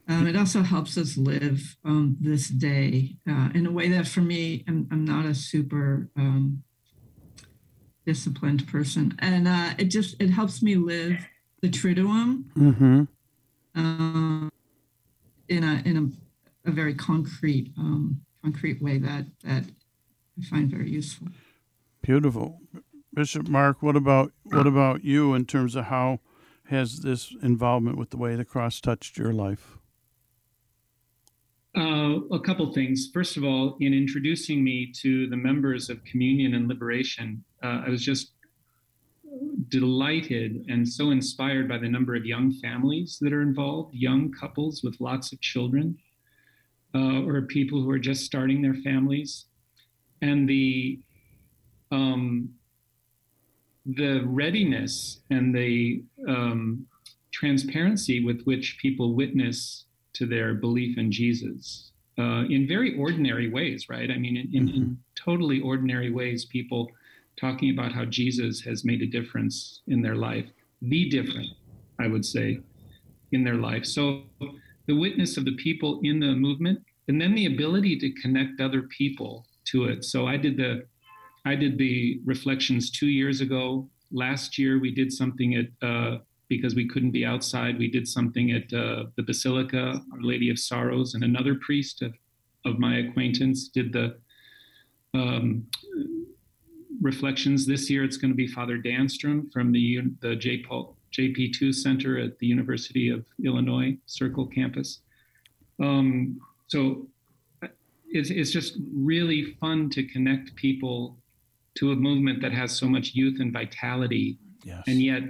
Um, 0.08 0.26
it 0.26 0.37
also 0.37 0.62
helps 0.62 0.97
us 0.97 1.18
live 1.18 1.76
um, 1.85 2.16
this 2.18 2.49
day 2.49 3.16
uh, 3.28 3.50
in 3.54 3.66
a 3.66 3.70
way 3.70 3.90
that 3.90 4.08
for 4.08 4.23
me, 4.23 4.64
I'm, 4.66 4.88
I'm 4.90 5.04
not 5.04 5.26
a 5.26 5.35
super 5.35 6.08
um, 6.16 6.62
disciplined 8.09 8.67
person. 8.67 9.15
And 9.19 9.47
uh, 9.47 9.75
it 9.77 9.88
just, 9.97 10.17
it 10.19 10.31
helps 10.31 10.62
me 10.62 10.77
live 10.77 11.19
the 11.61 11.69
Triduum 11.69 12.45
mm-hmm. 12.57 13.03
uh, 13.77 14.49
in 15.49 15.62
a, 15.62 15.83
in 15.85 15.94
a, 16.64 16.71
a 16.71 16.73
very 16.73 16.94
concrete, 16.94 17.75
um, 17.77 18.23
concrete 18.42 18.81
way 18.81 18.97
that, 18.97 19.27
that 19.44 19.64
I 20.38 20.44
find 20.47 20.71
very 20.71 20.90
useful. 20.90 21.29
Beautiful. 22.01 22.62
Bishop 23.12 23.47
Mark, 23.47 23.83
what 23.83 23.97
about 23.97 24.33
what 24.44 24.66
about 24.66 25.05
you 25.05 25.35
in 25.35 25.44
terms 25.44 25.75
of 25.75 25.87
how 25.87 26.21
has 26.66 27.01
this 27.01 27.35
involvement 27.42 27.99
with 27.99 28.11
the 28.11 28.16
way 28.16 28.37
the 28.37 28.44
cross 28.44 28.81
touched 28.81 29.18
your 29.18 29.35
life? 29.35 29.77
Uh, 31.77 32.21
a 32.31 32.40
couple 32.40 32.73
things. 32.73 33.11
First 33.12 33.37
of 33.37 33.44
all, 33.44 33.77
in 33.81 33.92
introducing 33.92 34.64
me 34.64 34.92
to 35.03 35.29
the 35.29 35.37
members 35.37 35.90
of 35.90 36.05
Communion 36.05 36.55
and 36.55 36.68
Liberation, 36.68 37.44
uh, 37.62 37.83
I 37.87 37.88
was 37.88 38.05
just 38.05 38.33
delighted 39.68 40.64
and 40.68 40.88
so 40.88 41.11
inspired 41.11 41.68
by 41.68 41.79
the 41.79 41.88
number 41.88 42.14
of 42.14 42.25
young 42.25 42.53
families 42.53 43.18
that 43.21 43.33
are 43.33 43.42
involved, 43.42 43.94
young 43.94 44.33
couples 44.33 44.83
with 44.83 45.01
lots 45.01 45.33
of 45.33 45.40
children, 45.40 45.97
uh, 46.94 47.23
or 47.23 47.42
people 47.42 47.83
who 47.83 47.90
are 47.90 47.99
just 47.99 48.25
starting 48.25 48.62
their 48.62 48.75
families, 48.75 49.47
and 50.23 50.49
the 50.49 51.01
um, 51.90 52.51
the 53.87 54.21
readiness 54.27 55.21
and 55.31 55.55
the 55.55 56.03
um, 56.27 56.87
transparency 57.33 58.25
with 58.25 58.42
which 58.42 58.79
people 58.81 59.14
witness 59.14 59.87
to 60.12 60.27
their 60.27 60.55
belief 60.55 60.99
in 60.99 61.11
Jesus 61.11 61.92
uh, 62.18 62.44
in 62.51 62.66
very 62.66 62.99
ordinary 62.99 63.49
ways, 63.49 63.88
right? 63.88 64.11
I 64.11 64.18
mean, 64.18 64.37
in, 64.37 64.49
in, 64.53 64.68
in, 64.68 64.83
mm-hmm. 64.83 64.92
totally 65.14 65.61
ordinary 65.61 66.11
ways, 66.11 66.44
people 66.44 66.90
talking 67.38 67.70
about 67.70 67.92
how 67.92 68.05
Jesus 68.05 68.61
has 68.62 68.85
made 68.85 69.03
a 69.03 69.07
difference 69.07 69.83
in 69.87 70.03
their 70.03 70.16
life, 70.16 70.46
the 70.83 71.09
different, 71.09 71.48
I 72.01 72.07
would 72.07 72.24
say, 72.24 72.61
in 73.33 73.44
their 73.44 73.57
life. 73.57 73.85
So 73.85 74.22
the 74.87 74.96
witness 74.96 75.37
of 75.37 75.44
the 75.44 75.57
people 75.57 76.01
in 76.03 76.20
the 76.20 76.35
movement, 76.35 76.81
and 77.09 77.20
then 77.20 77.35
the 77.35 77.46
ability 77.46 77.98
to 78.01 78.11
connect 78.20 78.61
other 78.61 78.83
people 78.83 79.46
to 79.66 79.85
it. 79.85 80.05
So 80.05 80.27
I 80.27 80.37
did 80.37 80.57
the 80.57 80.85
I 81.44 81.55
did 81.55 81.79
the 81.79 82.20
reflections 82.27 82.90
two 82.90 83.07
years 83.07 83.40
ago. 83.40 83.88
Last 84.11 84.59
year, 84.59 84.79
we 84.79 84.90
did 84.94 85.12
something 85.12 85.55
at, 85.55 85.88
uh, 85.88 86.18
because 86.48 86.74
we 86.74 86.88
couldn't 86.88 87.12
be 87.12 87.24
outside, 87.24 87.79
we 87.79 87.90
did 87.90 88.07
something 88.07 88.51
at 88.53 88.70
uh, 88.72 89.05
the 89.16 89.22
Basilica, 89.22 90.03
Our 90.12 90.20
Lady 90.20 90.51
of 90.51 90.59
Sorrows, 90.59 91.14
and 91.14 91.24
another 91.24 91.55
priest 91.55 92.03
of, 92.03 92.12
of 92.66 92.79
my 92.79 92.98
acquaintance 92.98 93.68
did 93.68 93.92
the 93.92 94.18
um, 95.14 95.66
reflections. 97.12 97.66
This 97.66 97.88
year, 97.90 98.05
it's 98.05 98.18
going 98.18 98.31
to 98.31 98.37
be 98.37 98.47
Father 98.47 98.79
Danstrom 98.79 99.51
from 99.53 99.73
the, 99.73 100.01
the 100.21 100.37
J. 100.37 100.59
Paul, 100.59 100.97
JP2 101.16 101.75
Center 101.75 102.18
at 102.18 102.38
the 102.38 102.47
University 102.47 103.09
of 103.09 103.25
Illinois 103.42 103.97
Circle 104.07 104.47
campus. 104.47 105.01
Um, 105.83 106.38
so 106.66 107.07
it's, 108.16 108.31
it's 108.31 108.51
just 108.51 108.75
really 108.94 109.57
fun 109.61 109.88
to 109.90 110.03
connect 110.14 110.55
people 110.55 111.16
to 111.79 111.92
a 111.92 111.97
movement 111.97 112.42
that 112.42 112.53
has 112.53 112.71
so 112.77 112.87
much 112.87 113.14
youth 113.14 113.40
and 113.40 113.53
vitality 113.53 114.38
yes. 114.64 114.83
and 114.87 115.01
yet 115.01 115.23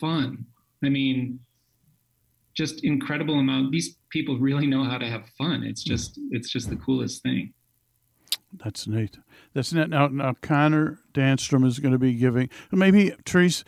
fun. 0.00 0.44
I 0.82 0.88
mean, 0.88 1.38
just 2.54 2.84
incredible 2.84 3.38
amount. 3.38 3.70
These 3.70 3.96
people 4.10 4.38
really 4.38 4.66
know 4.66 4.84
how 4.84 4.98
to 4.98 5.06
have 5.06 5.24
fun. 5.38 5.62
It's 5.62 5.84
just 5.84 6.18
it's 6.30 6.50
just 6.50 6.68
the 6.68 6.76
coolest 6.76 7.22
thing. 7.22 7.52
That's 8.52 8.86
neat. 8.86 9.18
That's 9.54 9.72
neat. 9.72 9.88
Now, 9.88 10.08
now 10.08 10.34
Connor 10.40 10.98
Danstrom 11.14 11.66
is 11.66 11.78
going 11.78 11.92
to 11.92 11.98
be 11.98 12.14
giving. 12.14 12.50
Maybe 12.70 13.10
Therese, 13.24 13.64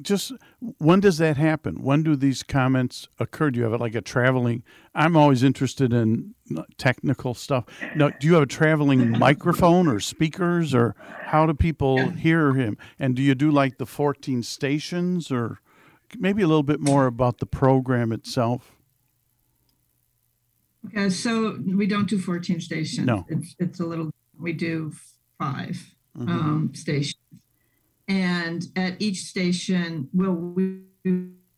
just 0.00 0.32
when 0.78 1.00
does 1.00 1.18
that 1.18 1.36
happen? 1.36 1.82
When 1.82 2.02
do 2.02 2.16
these 2.16 2.42
comments 2.42 3.08
occur? 3.18 3.50
Do 3.50 3.58
you 3.58 3.64
have 3.64 3.74
it 3.74 3.80
like 3.80 3.94
a 3.94 4.00
traveling? 4.00 4.62
I'm 4.94 5.16
always 5.16 5.42
interested 5.42 5.92
in 5.92 6.34
technical 6.78 7.34
stuff. 7.34 7.64
Now, 7.94 8.08
do 8.08 8.26
you 8.26 8.34
have 8.34 8.44
a 8.44 8.46
traveling 8.46 9.10
microphone 9.18 9.86
or 9.88 10.00
speakers, 10.00 10.74
or 10.74 10.94
how 11.26 11.46
do 11.46 11.54
people 11.54 12.08
hear 12.10 12.54
him? 12.54 12.78
And 12.98 13.14
do 13.14 13.22
you 13.22 13.34
do 13.34 13.50
like 13.50 13.76
the 13.76 13.86
14 13.86 14.42
stations, 14.42 15.30
or 15.30 15.60
maybe 16.18 16.42
a 16.42 16.46
little 16.46 16.62
bit 16.62 16.80
more 16.80 17.06
about 17.06 17.38
the 17.38 17.46
program 17.46 18.10
itself? 18.10 18.77
Okay, 20.88 21.10
so 21.10 21.58
we 21.64 21.86
don't 21.86 22.08
do 22.08 22.18
14 22.18 22.60
stations. 22.60 23.06
No, 23.06 23.24
it's 23.28 23.54
it's 23.58 23.80
a 23.80 23.84
little. 23.84 24.10
We 24.38 24.52
do 24.52 24.92
5 25.38 25.94
mm-hmm. 26.16 26.28
um, 26.28 26.72
stations 26.74 27.18
and 28.08 28.66
at 28.74 29.00
each 29.00 29.18
station, 29.18 30.08
we'll 30.14 30.34
we 30.34 30.80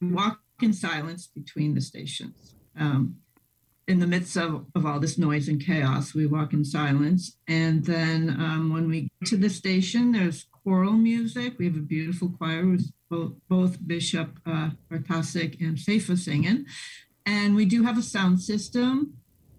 walk 0.02 0.40
in 0.60 0.72
silence 0.72 1.28
between 1.28 1.74
the 1.74 1.80
stations. 1.80 2.54
Um, 2.76 3.16
in 3.86 4.00
the 4.00 4.06
midst 4.06 4.36
of, 4.36 4.66
of 4.74 4.84
all 4.84 5.00
this 5.00 5.16
noise 5.16 5.48
and 5.48 5.64
chaos, 5.64 6.14
we 6.14 6.26
walk 6.26 6.52
in 6.52 6.64
silence. 6.64 7.36
And 7.48 7.84
then 7.84 8.30
um, 8.30 8.72
when 8.72 8.88
we 8.88 9.02
get 9.02 9.28
to 9.28 9.36
the 9.36 9.48
station, 9.48 10.12
there's 10.12 10.46
choral 10.64 10.92
music. 10.92 11.54
We 11.58 11.66
have 11.66 11.76
a 11.76 11.80
beautiful 11.80 12.28
choir 12.30 12.66
with 12.66 12.92
both, 13.08 13.32
both 13.48 13.86
Bishop 13.86 14.38
uh, 14.46 14.70
and 14.90 15.06
Seifa 15.06 16.18
singing. 16.18 16.66
And 17.26 17.54
we 17.54 17.64
do 17.64 17.84
have 17.84 17.98
a 17.98 18.02
sound 18.02 18.40
system. 18.40 19.14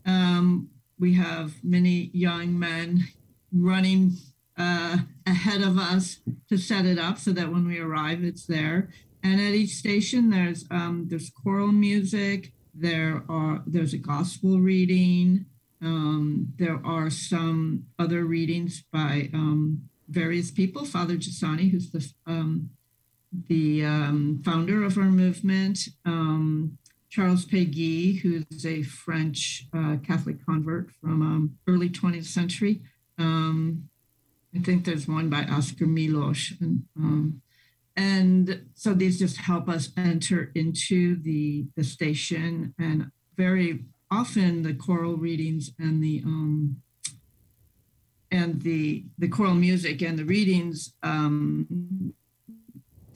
Um, 0.05 0.69
we 0.99 1.13
have 1.15 1.55
many 1.63 2.11
young 2.13 2.57
men 2.57 3.07
running 3.51 4.13
uh, 4.57 4.97
ahead 5.25 5.61
of 5.61 5.77
us 5.77 6.19
to 6.49 6.57
set 6.57 6.85
it 6.85 6.99
up 6.99 7.17
so 7.17 7.31
that 7.31 7.51
when 7.51 7.67
we 7.67 7.79
arrive, 7.79 8.23
it's 8.23 8.45
there. 8.45 8.89
And 9.23 9.39
at 9.39 9.53
each 9.53 9.75
station, 9.75 10.29
there's 10.29 10.65
um, 10.71 11.07
there's 11.09 11.29
choral 11.29 11.71
music. 11.71 12.53
There 12.73 13.23
are 13.29 13.63
there's 13.65 13.93
a 13.93 13.97
gospel 13.97 14.59
reading. 14.59 15.45
Um, 15.81 16.53
there 16.57 16.79
are 16.85 17.09
some 17.09 17.85
other 17.97 18.23
readings 18.23 18.83
by 18.91 19.29
um, 19.33 19.89
various 20.07 20.51
people. 20.51 20.85
Father 20.85 21.15
Giussani, 21.15 21.71
who's 21.71 21.91
the 21.91 22.07
um, 22.25 22.71
the 23.47 23.85
um, 23.85 24.41
founder 24.43 24.83
of 24.83 24.97
our 24.97 25.05
movement, 25.05 25.79
um, 26.05 26.77
Charles 27.11 27.45
Péguy, 27.45 28.21
who's 28.21 28.65
a 28.65 28.83
French 28.83 29.67
uh, 29.73 29.97
Catholic 29.97 30.43
convert 30.45 30.91
from 30.91 31.21
um, 31.21 31.57
early 31.67 31.89
20th 31.89 32.25
century. 32.25 32.81
Um, 33.19 33.89
I 34.55 34.59
think 34.59 34.85
there's 34.85 35.09
one 35.09 35.29
by 35.29 35.43
Oscar 35.43 35.85
Milosz. 35.85 36.59
And, 36.61 36.83
um, 36.97 37.41
and 37.97 38.63
so 38.75 38.93
these 38.93 39.19
just 39.19 39.37
help 39.37 39.67
us 39.67 39.89
enter 39.97 40.51
into 40.55 41.21
the, 41.21 41.65
the 41.75 41.83
station. 41.83 42.73
And 42.79 43.11
very 43.35 43.83
often 44.09 44.63
the 44.63 44.73
choral 44.73 45.17
readings 45.17 45.71
and 45.77 46.01
the 46.01 46.21
um, 46.25 46.77
and 48.31 48.61
the 48.61 49.03
the 49.17 49.27
choral 49.27 49.53
music 49.53 50.01
and 50.01 50.17
the 50.17 50.23
readings 50.23 50.93
um, 51.03 52.13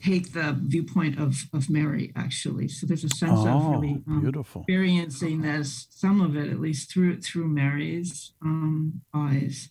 take 0.02 0.32
the 0.32 0.56
viewpoint 0.60 1.18
of 1.18 1.44
of 1.52 1.68
Mary 1.70 2.12
actually. 2.16 2.68
So 2.68 2.86
there's 2.86 3.04
a 3.04 3.08
sense 3.08 3.40
Oh, 3.44 3.48
of 3.48 3.70
really 3.72 4.02
um, 4.08 4.20
beautiful. 4.22 4.62
experiencing 4.62 5.42
this, 5.42 5.86
some 5.90 6.20
of 6.20 6.36
it 6.36 6.48
at 6.50 6.60
least 6.60 6.90
through 6.92 7.20
through 7.20 7.48
Mary's 7.48 8.32
um, 8.42 9.02
eyes, 9.14 9.70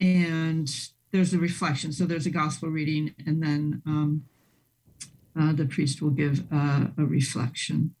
and 0.00 0.68
there's 1.12 1.32
a 1.34 1.38
reflection. 1.38 1.92
So 1.92 2.04
there's 2.04 2.26
a 2.26 2.30
gospel 2.30 2.68
reading, 2.70 3.14
and 3.26 3.42
then 3.42 3.82
um, 3.86 4.24
uh, 5.38 5.52
the 5.52 5.66
priest 5.66 6.02
will 6.02 6.10
give 6.10 6.44
uh, 6.52 6.88
a 6.96 7.04
reflection. 7.04 7.94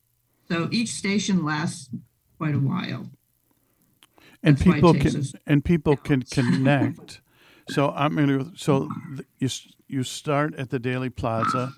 So 0.48 0.68
each 0.70 0.88
station 0.90 1.44
lasts 1.44 1.90
quite 2.38 2.54
a 2.54 2.58
while. 2.58 3.10
and 4.42 4.56
That's 4.56 4.62
people 4.62 4.94
can 4.94 5.22
and 5.46 5.64
people 5.64 5.96
can 5.96 6.22
connect. 6.22 7.20
so 7.68 7.90
I'm 7.90 8.14
going 8.16 8.28
to 8.28 8.52
so 8.56 8.88
you 9.38 9.48
you 9.88 10.02
start 10.02 10.54
at 10.54 10.70
the 10.70 10.78
Daley 10.78 11.10
Plaza, 11.10 11.72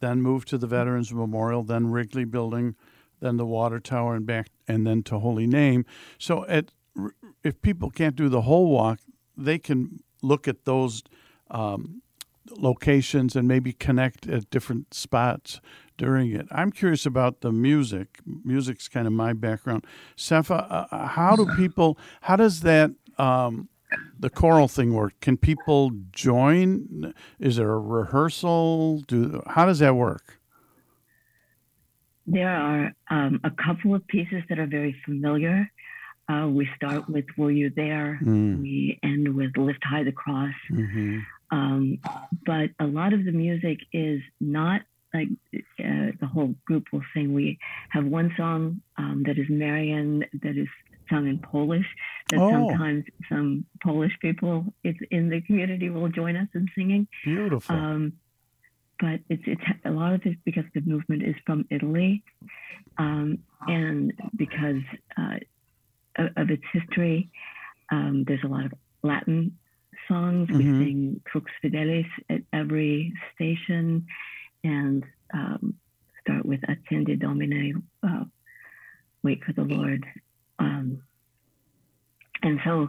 then 0.00 0.20
move 0.20 0.44
to 0.46 0.58
the 0.58 0.66
Veterans 0.66 1.12
Memorial, 1.12 1.62
then 1.62 1.90
Wrigley 1.90 2.24
Building, 2.24 2.74
then 3.20 3.36
the 3.36 3.46
Water 3.46 3.80
Tower, 3.80 4.14
and 4.14 4.26
back, 4.26 4.48
and 4.66 4.86
then 4.86 5.02
to 5.04 5.18
Holy 5.18 5.46
Name. 5.46 5.84
So 6.18 6.44
at 6.46 6.72
if 7.44 7.60
people 7.62 7.90
can't 7.90 8.16
do 8.16 8.28
the 8.28 8.42
whole 8.42 8.70
walk, 8.70 9.00
they 9.36 9.58
can 9.58 10.02
look 10.22 10.48
at 10.48 10.64
those. 10.64 11.02
Um, 11.50 12.02
locations 12.56 13.36
and 13.36 13.46
maybe 13.46 13.72
connect 13.72 14.26
at 14.26 14.48
different 14.50 14.94
spots 14.94 15.60
during 15.96 16.30
it. 16.30 16.46
I'm 16.50 16.70
curious 16.70 17.04
about 17.06 17.40
the 17.40 17.52
music. 17.52 18.20
Music's 18.44 18.88
kind 18.88 19.06
of 19.06 19.12
my 19.12 19.32
background. 19.32 19.86
Sepha, 20.16 20.66
uh, 20.90 21.06
how 21.08 21.36
do 21.36 21.46
people? 21.56 21.98
How 22.22 22.36
does 22.36 22.60
that 22.60 22.92
um, 23.18 23.68
the 24.18 24.30
choral 24.30 24.68
thing 24.68 24.94
work? 24.94 25.14
Can 25.20 25.36
people 25.36 25.92
join? 26.12 27.14
Is 27.38 27.56
there 27.56 27.72
a 27.72 27.78
rehearsal? 27.78 29.00
Do 29.06 29.42
how 29.46 29.66
does 29.66 29.78
that 29.78 29.94
work? 29.94 30.40
There 32.26 32.48
are 32.48 32.92
um, 33.10 33.40
a 33.42 33.50
couple 33.50 33.94
of 33.94 34.06
pieces 34.06 34.42
that 34.48 34.58
are 34.58 34.66
very 34.66 34.94
familiar. 35.04 35.70
Uh, 36.28 36.46
we 36.46 36.68
start 36.76 37.08
with 37.08 37.24
Were 37.38 37.50
You 37.50 37.70
There? 37.74 38.20
Mm. 38.22 38.60
We 38.60 38.98
end 39.02 39.34
with 39.34 39.56
Lift 39.56 39.82
High 39.82 40.04
the 40.04 40.12
Cross. 40.12 40.52
Mm-hmm. 40.70 41.20
Um, 41.50 41.98
but 42.44 42.70
a 42.78 42.86
lot 42.86 43.14
of 43.14 43.24
the 43.24 43.32
music 43.32 43.78
is 43.94 44.20
not 44.38 44.82
like 45.14 45.28
uh, 45.54 46.12
the 46.20 46.28
whole 46.30 46.54
group 46.66 46.84
will 46.92 47.02
sing. 47.14 47.32
We 47.32 47.58
have 47.90 48.04
one 48.04 48.34
song 48.36 48.82
um, 48.98 49.22
that 49.26 49.38
is 49.38 49.46
Marian 49.48 50.24
that 50.42 50.56
is 50.58 50.68
sung 51.10 51.26
in 51.28 51.38
Polish 51.38 51.86
that 52.30 52.40
Oh. 52.40 52.50
sometimes 52.50 53.04
some 53.28 53.64
Polish 53.82 54.12
people 54.20 54.72
in 55.10 55.28
the 55.28 55.40
community 55.42 55.90
will 55.90 56.08
join 56.08 56.36
us 56.36 56.48
in 56.54 56.66
singing. 56.74 57.06
Beautiful. 57.24 57.74
Um, 57.76 58.12
but 59.00 59.20
it's 59.28 59.42
it's 59.46 59.62
a 59.84 59.90
lot 59.90 60.14
of 60.14 60.22
it 60.26 60.38
because 60.44 60.64
the 60.74 60.80
movement 60.80 61.22
is 61.22 61.36
from 61.46 61.64
Italy, 61.70 62.24
um, 62.98 63.38
and 63.68 64.12
because 64.36 64.82
uh, 65.16 65.38
of, 66.16 66.26
of 66.36 66.50
its 66.50 66.64
history, 66.72 67.30
um, 67.92 68.24
there's 68.26 68.42
a 68.44 68.48
lot 68.48 68.64
of 68.66 68.74
Latin 69.02 69.56
songs. 70.08 70.48
We 70.50 70.64
Mhm. 70.64 70.78
sing 70.84 71.20
Crux 71.24 71.46
Fidelis 71.62 72.08
at 72.28 72.42
every 72.52 73.12
station, 73.34 74.06
and 74.64 75.04
um, 75.32 75.74
start 76.22 76.44
with 76.44 76.60
Attende 76.62 77.16
Domine, 77.18 77.82
uh, 78.02 78.24
Wait 79.22 79.42
for 79.44 79.52
the 79.52 79.62
Lord. 79.64 80.06
Um, 80.58 81.02
and 82.42 82.60
so 82.64 82.88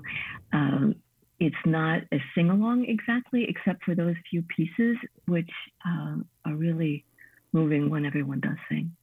um, 0.54 0.96
it's 1.40 1.56
not 1.66 2.02
a 2.12 2.20
sing 2.36 2.50
along 2.50 2.86
exactly, 2.86 3.46
except 3.48 3.84
for 3.84 3.96
those 3.96 4.16
few 4.30 4.44
pieces, 4.56 4.98
which 5.26 5.50
um, 5.86 6.26
are 6.46 6.56
really 6.56 7.06
moving 7.54 7.90
when 7.90 8.06
everyone 8.06 8.40
does 8.40 8.58
sing. 8.70 8.96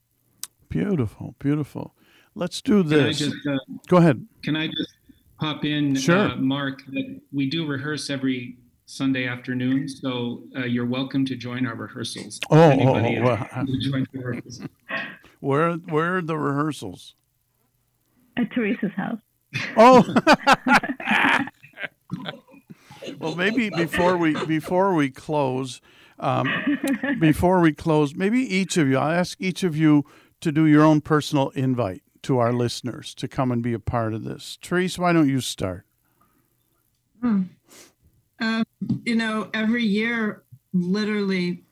Beautiful, 0.68 1.34
beautiful. 1.38 1.94
Let's 2.34 2.60
do 2.60 2.82
Can 2.82 3.00
I 3.00 3.06
this. 3.06 3.18
just, 3.18 3.46
uh, 3.48 3.56
Go 3.88 3.96
ahead. 3.96 4.26
Can 4.42 4.56
I 4.56 4.66
just 4.66 4.94
pop 5.40 5.64
in, 5.64 5.94
Sure. 5.94 6.32
uh, 6.32 6.36
Mark, 6.36 6.84
that 6.86 7.20
we 7.32 7.48
do 7.48 7.66
rehearse 7.66 8.10
every 8.10 8.58
Sunday 8.86 9.26
afternoon, 9.26 9.88
so 9.88 10.44
uh, 10.56 10.64
you're 10.64 10.86
welcome 10.86 11.24
to 11.26 11.34
join 11.34 11.66
our 11.66 11.74
rehearsals. 11.74 12.38
Oh, 12.50 12.56
oh, 12.56 12.94
oh, 12.94 13.22
well, 13.22 13.36
who 13.36 13.78
joins 13.78 14.06
the 14.12 14.18
rehearsals. 14.18 14.60
Where 15.40 15.72
where 15.72 16.18
are 16.18 16.22
the 16.22 16.38
rehearsals? 16.38 17.14
At 18.36 18.52
Teresa's 18.52 18.92
house. 18.96 19.18
Oh. 19.76 20.04
well, 23.18 23.34
maybe 23.34 23.70
before 23.70 24.16
we 24.16 24.34
before 24.46 24.94
we 24.94 25.10
close, 25.10 25.80
um, 26.18 26.48
before 27.20 27.60
we 27.60 27.72
close, 27.72 28.14
maybe 28.14 28.40
each 28.40 28.76
of 28.76 28.88
you, 28.88 28.98
I'll 28.98 29.12
ask 29.12 29.40
each 29.40 29.62
of 29.62 29.76
you 29.76 30.04
to 30.40 30.52
do 30.52 30.66
your 30.66 30.82
own 30.82 31.00
personal 31.00 31.50
invite 31.50 32.02
to 32.22 32.38
our 32.38 32.52
listeners 32.52 33.14
to 33.14 33.28
come 33.28 33.52
and 33.52 33.62
be 33.62 33.72
a 33.72 33.78
part 33.78 34.12
of 34.12 34.24
this. 34.24 34.58
Therese, 34.62 34.98
why 34.98 35.12
don't 35.12 35.28
you 35.28 35.40
start? 35.40 35.84
Hmm. 37.20 37.42
Um, 38.40 38.64
you 39.04 39.16
know, 39.16 39.48
every 39.54 39.84
year, 39.84 40.42
literally 40.72 41.64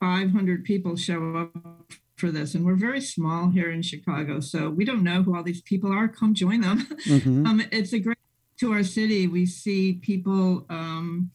500 0.00 0.64
people 0.64 0.96
show 0.96 1.36
up 1.36 1.92
for 2.20 2.30
this, 2.30 2.54
and 2.54 2.64
we're 2.64 2.74
very 2.74 3.00
small 3.00 3.48
here 3.50 3.70
in 3.70 3.82
Chicago, 3.82 4.40
so 4.40 4.68
we 4.68 4.84
don't 4.84 5.02
know 5.02 5.22
who 5.22 5.34
all 5.34 5.42
these 5.42 5.62
people 5.62 5.90
are. 5.90 6.06
Come 6.06 6.34
join 6.34 6.60
them. 6.60 6.86
Mhm. 7.06 7.46
um, 7.46 7.62
it's 7.72 7.92
a 7.92 7.98
great 7.98 8.18
to 8.58 8.72
our 8.72 8.84
city. 8.84 9.26
We 9.26 9.46
see 9.46 9.94
people 9.94 10.66
um, 10.68 11.30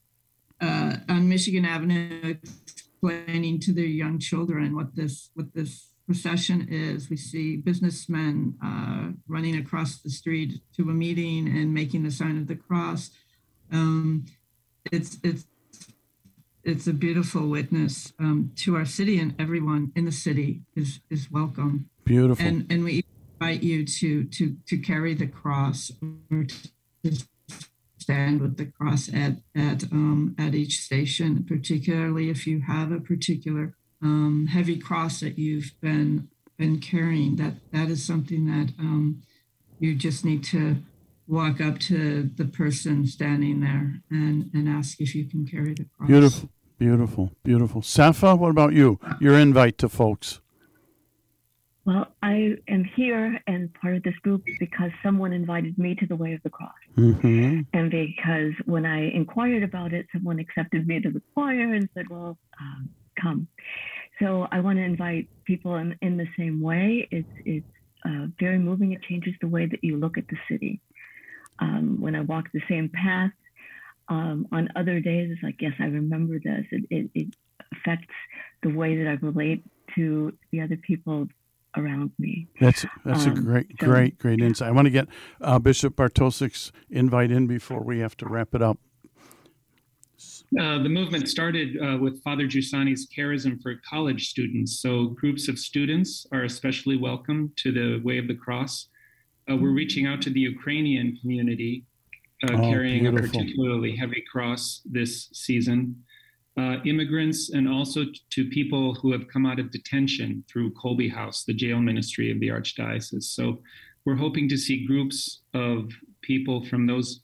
uh, 0.61 0.97
on 1.09 1.27
Michigan 1.27 1.65
Avenue 1.65 2.35
explaining 2.35 3.59
to 3.61 3.73
their 3.73 3.85
young 3.85 4.19
children 4.19 4.75
what 4.75 4.95
this 4.95 5.31
what 5.33 5.53
this 5.53 5.91
procession 6.05 6.67
is. 6.69 7.09
We 7.09 7.17
see 7.17 7.57
businessmen 7.57 8.55
uh, 8.63 9.11
running 9.27 9.57
across 9.57 9.97
the 9.97 10.09
street 10.09 10.61
to 10.75 10.83
a 10.91 10.93
meeting 10.93 11.47
and 11.47 11.73
making 11.73 12.03
the 12.03 12.11
sign 12.11 12.37
of 12.37 12.47
the 12.47 12.55
cross. 12.55 13.09
Um, 13.71 14.25
it's 14.91 15.17
it's 15.23 15.45
it's 16.65 16.87
a 16.87 16.93
beautiful 16.93 17.47
witness 17.47 18.11
um, 18.19 18.51
to 18.57 18.75
our 18.75 18.85
city, 18.85 19.19
and 19.19 19.35
everyone 19.39 19.91
in 19.95 20.05
the 20.05 20.11
city 20.11 20.63
is 20.75 20.99
is 21.09 21.31
welcome. 21.31 21.89
Beautiful. 22.03 22.45
And 22.45 22.65
and 22.71 22.83
we 22.83 23.05
invite 23.39 23.63
you 23.63 23.85
to 23.85 24.25
to 24.25 24.57
to 24.67 24.77
carry 24.77 25.13
the 25.13 25.27
cross 25.27 25.91
or 26.31 26.43
to 26.43 27.25
stand 27.97 28.41
with 28.41 28.57
the 28.57 28.65
cross 28.65 29.09
at 29.13 29.37
at 29.55 29.83
um, 29.91 30.35
at 30.37 30.55
each 30.55 30.79
station, 30.79 31.45
particularly 31.47 32.29
if 32.29 32.47
you 32.47 32.61
have 32.61 32.91
a 32.91 32.99
particular 32.99 33.75
um, 34.01 34.47
heavy 34.47 34.77
cross 34.77 35.19
that 35.19 35.37
you've 35.37 35.71
been 35.81 36.29
been 36.57 36.79
carrying. 36.79 37.35
That 37.35 37.53
that 37.71 37.89
is 37.89 38.03
something 38.03 38.47
that 38.47 38.73
um, 38.79 39.21
you 39.79 39.95
just 39.95 40.25
need 40.25 40.43
to 40.45 40.77
walk 41.27 41.59
up 41.61 41.79
to 41.79 42.29
the 42.35 42.45
person 42.45 43.05
standing 43.07 43.59
there 43.61 44.01
and 44.09 44.49
and 44.53 44.69
ask 44.69 45.01
if 45.01 45.15
you 45.15 45.25
can 45.25 45.45
carry 45.45 45.73
the 45.73 45.85
cross. 45.97 46.07
Beautiful, 46.07 46.49
beautiful, 46.77 47.31
beautiful. 47.43 47.81
Safa, 47.81 48.35
what 48.35 48.49
about 48.49 48.73
you? 48.73 48.99
Your 49.19 49.37
invite 49.37 49.77
to 49.79 49.89
folks. 49.89 50.39
Well, 51.85 52.07
I 52.23 52.55
am 52.67 52.83
here 52.95 53.39
and 53.45 53.71
part 53.75 53.97
of 53.97 54.03
this 54.03 54.15
group 54.23 54.43
because 54.59 54.89
someone 55.03 55.31
invited 55.31 55.77
me 55.77 55.93
to 55.95 56.07
the 56.07 56.15
Way 56.15 56.33
of 56.33 56.41
the 56.41 56.49
Cross. 56.49 56.73
Mm-hmm. 56.97 57.61
And 57.73 57.91
because 57.91 58.53
when 58.65 58.87
I 58.87 59.11
inquired 59.11 59.61
about 59.61 59.93
it, 59.93 60.07
someone 60.11 60.39
accepted 60.39 60.87
me 60.87 60.99
to 61.01 61.11
the 61.11 61.21
choir 61.35 61.73
and 61.73 61.87
said, 61.93 62.09
well, 62.09 62.39
um, 62.59 62.89
come. 63.21 63.47
So 64.19 64.47
I 64.51 64.61
want 64.61 64.79
to 64.79 64.83
invite 64.83 65.29
people 65.43 65.75
in, 65.75 65.95
in 66.01 66.17
the 66.17 66.25
same 66.35 66.59
way. 66.59 67.07
It's, 67.11 67.29
it's 67.45 67.67
uh, 68.03 68.27
very 68.39 68.57
moving. 68.57 68.93
It 68.93 69.03
changes 69.03 69.35
the 69.39 69.47
way 69.47 69.67
that 69.67 69.83
you 69.83 69.97
look 69.97 70.17
at 70.17 70.27
the 70.27 70.37
city. 70.49 70.81
Um, 71.59 71.97
when 72.01 72.15
I 72.15 72.21
walk 72.21 72.45
the 72.53 72.61
same 72.69 72.89
path 72.89 73.31
um, 74.09 74.47
on 74.51 74.69
other 74.75 74.99
days, 74.99 75.31
it's 75.31 75.41
like, 75.43 75.55
yes, 75.61 75.73
I 75.79 75.85
remember 75.85 76.39
this. 76.39 76.65
It, 76.71 76.85
it, 76.89 77.09
it 77.15 77.27
affects 77.73 78.13
the 78.63 78.69
way 78.69 78.97
that 78.97 79.07
I 79.07 79.13
relate 79.25 79.63
to 79.95 80.33
the 80.51 80.61
other 80.61 80.77
people 80.77 81.27
around 81.77 82.11
me. 82.19 82.47
That's 82.61 82.85
that's 83.03 83.25
a 83.25 83.29
Um, 83.29 83.43
great, 83.43 83.67
so- 83.79 83.85
great, 83.87 84.17
great 84.17 84.41
insight. 84.41 84.69
I 84.69 84.71
want 84.71 84.85
to 84.85 84.91
get 84.91 85.07
uh, 85.41 85.59
Bishop 85.59 85.95
Bartosik's 85.95 86.71
invite 86.89 87.31
in 87.31 87.47
before 87.47 87.83
we 87.83 87.99
have 87.99 88.15
to 88.17 88.27
wrap 88.27 88.53
it 88.55 88.61
up. 88.61 88.77
Uh, 90.59 90.81
the 90.81 90.89
movement 90.89 91.27
started 91.27 91.75
uh, 91.81 91.97
with 91.97 92.23
Father 92.23 92.47
Giussani's 92.47 93.07
charism 93.15 93.61
for 93.61 93.75
college 93.89 94.29
students. 94.29 94.79
So, 94.79 95.07
groups 95.07 95.49
of 95.49 95.59
students 95.59 96.25
are 96.31 96.43
especially 96.43 96.95
welcome 96.97 97.51
to 97.57 97.71
the 97.71 98.01
Way 98.03 98.19
of 98.19 98.27
the 98.27 98.35
Cross. 98.35 98.87
Uh, 99.49 99.55
we're 99.55 99.71
reaching 99.71 100.05
out 100.07 100.21
to 100.23 100.29
the 100.29 100.39
Ukrainian 100.39 101.17
community, 101.21 101.85
uh, 102.43 102.53
Oh, 102.53 102.69
carrying 102.71 103.03
beautiful. 103.03 103.25
a 103.25 103.29
particularly 103.43 103.95
heavy 103.95 104.23
cross 104.31 104.81
this 104.85 105.29
season. 105.33 106.03
Uh, 106.57 106.77
immigrants 106.85 107.49
and 107.49 107.67
also 107.67 108.05
to 108.29 108.45
people 108.45 108.95
who 108.95 109.11
have 109.11 109.27
come 109.27 109.45
out 109.45 109.59
of 109.59 109.71
detention 109.71 110.41
through 110.49 110.71
Kolbe 110.71 111.11
House, 111.11 111.43
the 111.43 111.53
jail 111.53 111.81
ministry 111.81 112.31
of 112.31 112.39
the 112.39 112.47
Archdiocese. 112.47 113.23
So, 113.23 113.61
we're 114.05 114.15
hoping 114.15 114.47
to 114.49 114.57
see 114.57 114.85
groups 114.85 115.41
of 115.55 115.91
people 116.21 116.63
from 116.65 116.85
those 116.85 117.21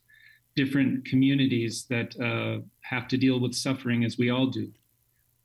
different 0.56 1.04
communities 1.06 1.86
that 1.88 2.08
uh, 2.20 2.60
have 2.82 3.06
to 3.08 3.16
deal 3.16 3.38
with 3.40 3.54
suffering 3.54 4.04
as 4.04 4.18
we 4.18 4.30
all 4.30 4.46
do. 4.48 4.70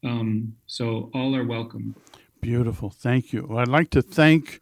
Um, 0.04 0.56
so 0.66 1.12
all 1.14 1.36
are 1.36 1.46
welcome. 1.46 1.96
Beautiful. 2.42 2.90
Thank 2.90 3.34
you. 3.34 3.46
Well, 3.48 3.60
I'd 3.60 3.68
like 3.68 3.90
to 3.92 4.02
thank 4.02 4.62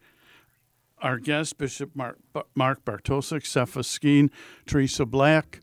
our 1.06 1.18
guest, 1.18 1.56
Bishop 1.56 1.94
Mark, 1.94 2.18
Mark 2.54 2.84
Bartosik, 2.84 3.46
Cephas 3.46 3.86
Skeen, 3.86 4.28
Teresa 4.66 5.06
Black, 5.06 5.60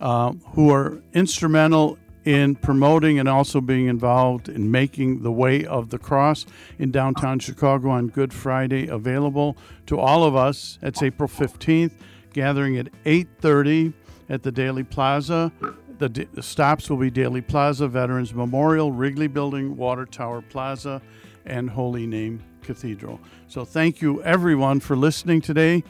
uh, 0.00 0.32
who 0.52 0.70
are 0.70 1.02
instrumental 1.12 1.98
in 2.24 2.54
promoting 2.54 3.18
and 3.18 3.28
also 3.28 3.60
being 3.60 3.86
involved 3.86 4.48
in 4.48 4.70
making 4.70 5.22
the 5.22 5.32
Way 5.32 5.66
of 5.66 5.90
the 5.90 5.98
Cross 5.98 6.46
in 6.78 6.90
downtown 6.90 7.38
Chicago 7.40 7.90
on 7.90 8.06
Good 8.06 8.32
Friday 8.32 8.86
available 8.86 9.56
to 9.86 9.98
all 9.98 10.24
of 10.24 10.36
us. 10.36 10.78
It's 10.80 11.02
April 11.02 11.28
15th, 11.28 11.92
gathering 12.32 12.78
at 12.78 12.88
8:30 13.04 13.92
at 14.28 14.42
the 14.44 14.52
Daley 14.52 14.84
Plaza. 14.84 15.52
The, 15.98 16.08
d- 16.08 16.28
the 16.32 16.42
stops 16.42 16.88
will 16.88 16.96
be 16.96 17.10
Daley 17.10 17.40
Plaza, 17.40 17.88
Veterans 17.88 18.32
Memorial, 18.32 18.90
Wrigley 18.90 19.26
Building, 19.26 19.76
Water 19.76 20.06
Tower 20.06 20.40
Plaza, 20.40 21.02
and 21.44 21.70
Holy 21.70 22.06
Name 22.06 22.42
Cathedral. 22.62 23.20
So 23.48 23.64
thank 23.64 24.00
you 24.00 24.22
everyone 24.22 24.80
for 24.80 24.96
listening 24.96 25.40
today. 25.40 25.84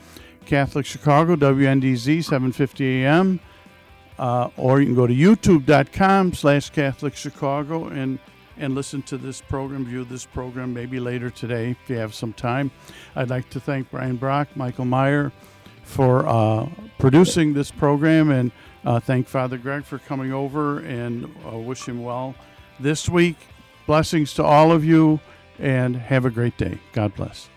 Catholic 0.46 0.84
Chicago, 0.86 1.36
WNDZ, 1.36 2.24
750 2.24 3.04
AM. 3.04 3.40
Uh, 4.18 4.48
or 4.56 4.80
you 4.80 4.86
can 4.86 4.94
go 4.94 5.06
to 5.06 5.14
youtube.com 5.14 6.32
slash 6.34 6.70
Catholic 6.70 7.16
Chicago 7.16 7.88
and, 7.88 8.20
and 8.56 8.74
listen 8.74 9.02
to 9.02 9.18
this 9.18 9.40
program, 9.40 9.84
view 9.84 10.04
this 10.04 10.24
program 10.24 10.72
maybe 10.72 11.00
later 11.00 11.30
today 11.30 11.70
if 11.70 11.90
you 11.90 11.96
have 11.96 12.14
some 12.14 12.32
time. 12.32 12.70
I'd 13.16 13.30
like 13.30 13.50
to 13.50 13.60
thank 13.60 13.90
Brian 13.90 14.16
Brock, 14.16 14.48
Michael 14.54 14.84
Meyer 14.84 15.32
for 15.82 16.26
uh, 16.28 16.68
producing 16.98 17.54
this 17.54 17.70
program 17.70 18.30
and 18.30 18.52
uh, 18.84 19.00
thank 19.00 19.26
Father 19.26 19.58
Greg 19.58 19.84
for 19.84 19.98
coming 19.98 20.32
over 20.32 20.78
and 20.80 21.24
uh, 21.50 21.58
wish 21.58 21.86
him 21.88 22.02
well 22.02 22.34
this 22.78 23.08
week. 23.08 23.36
Blessings 23.86 24.32
to 24.34 24.44
all 24.44 24.70
of 24.70 24.84
you 24.84 25.20
and 25.58 25.96
have 25.96 26.24
a 26.24 26.30
great 26.30 26.56
day. 26.56 26.78
God 26.92 27.14
bless. 27.14 27.48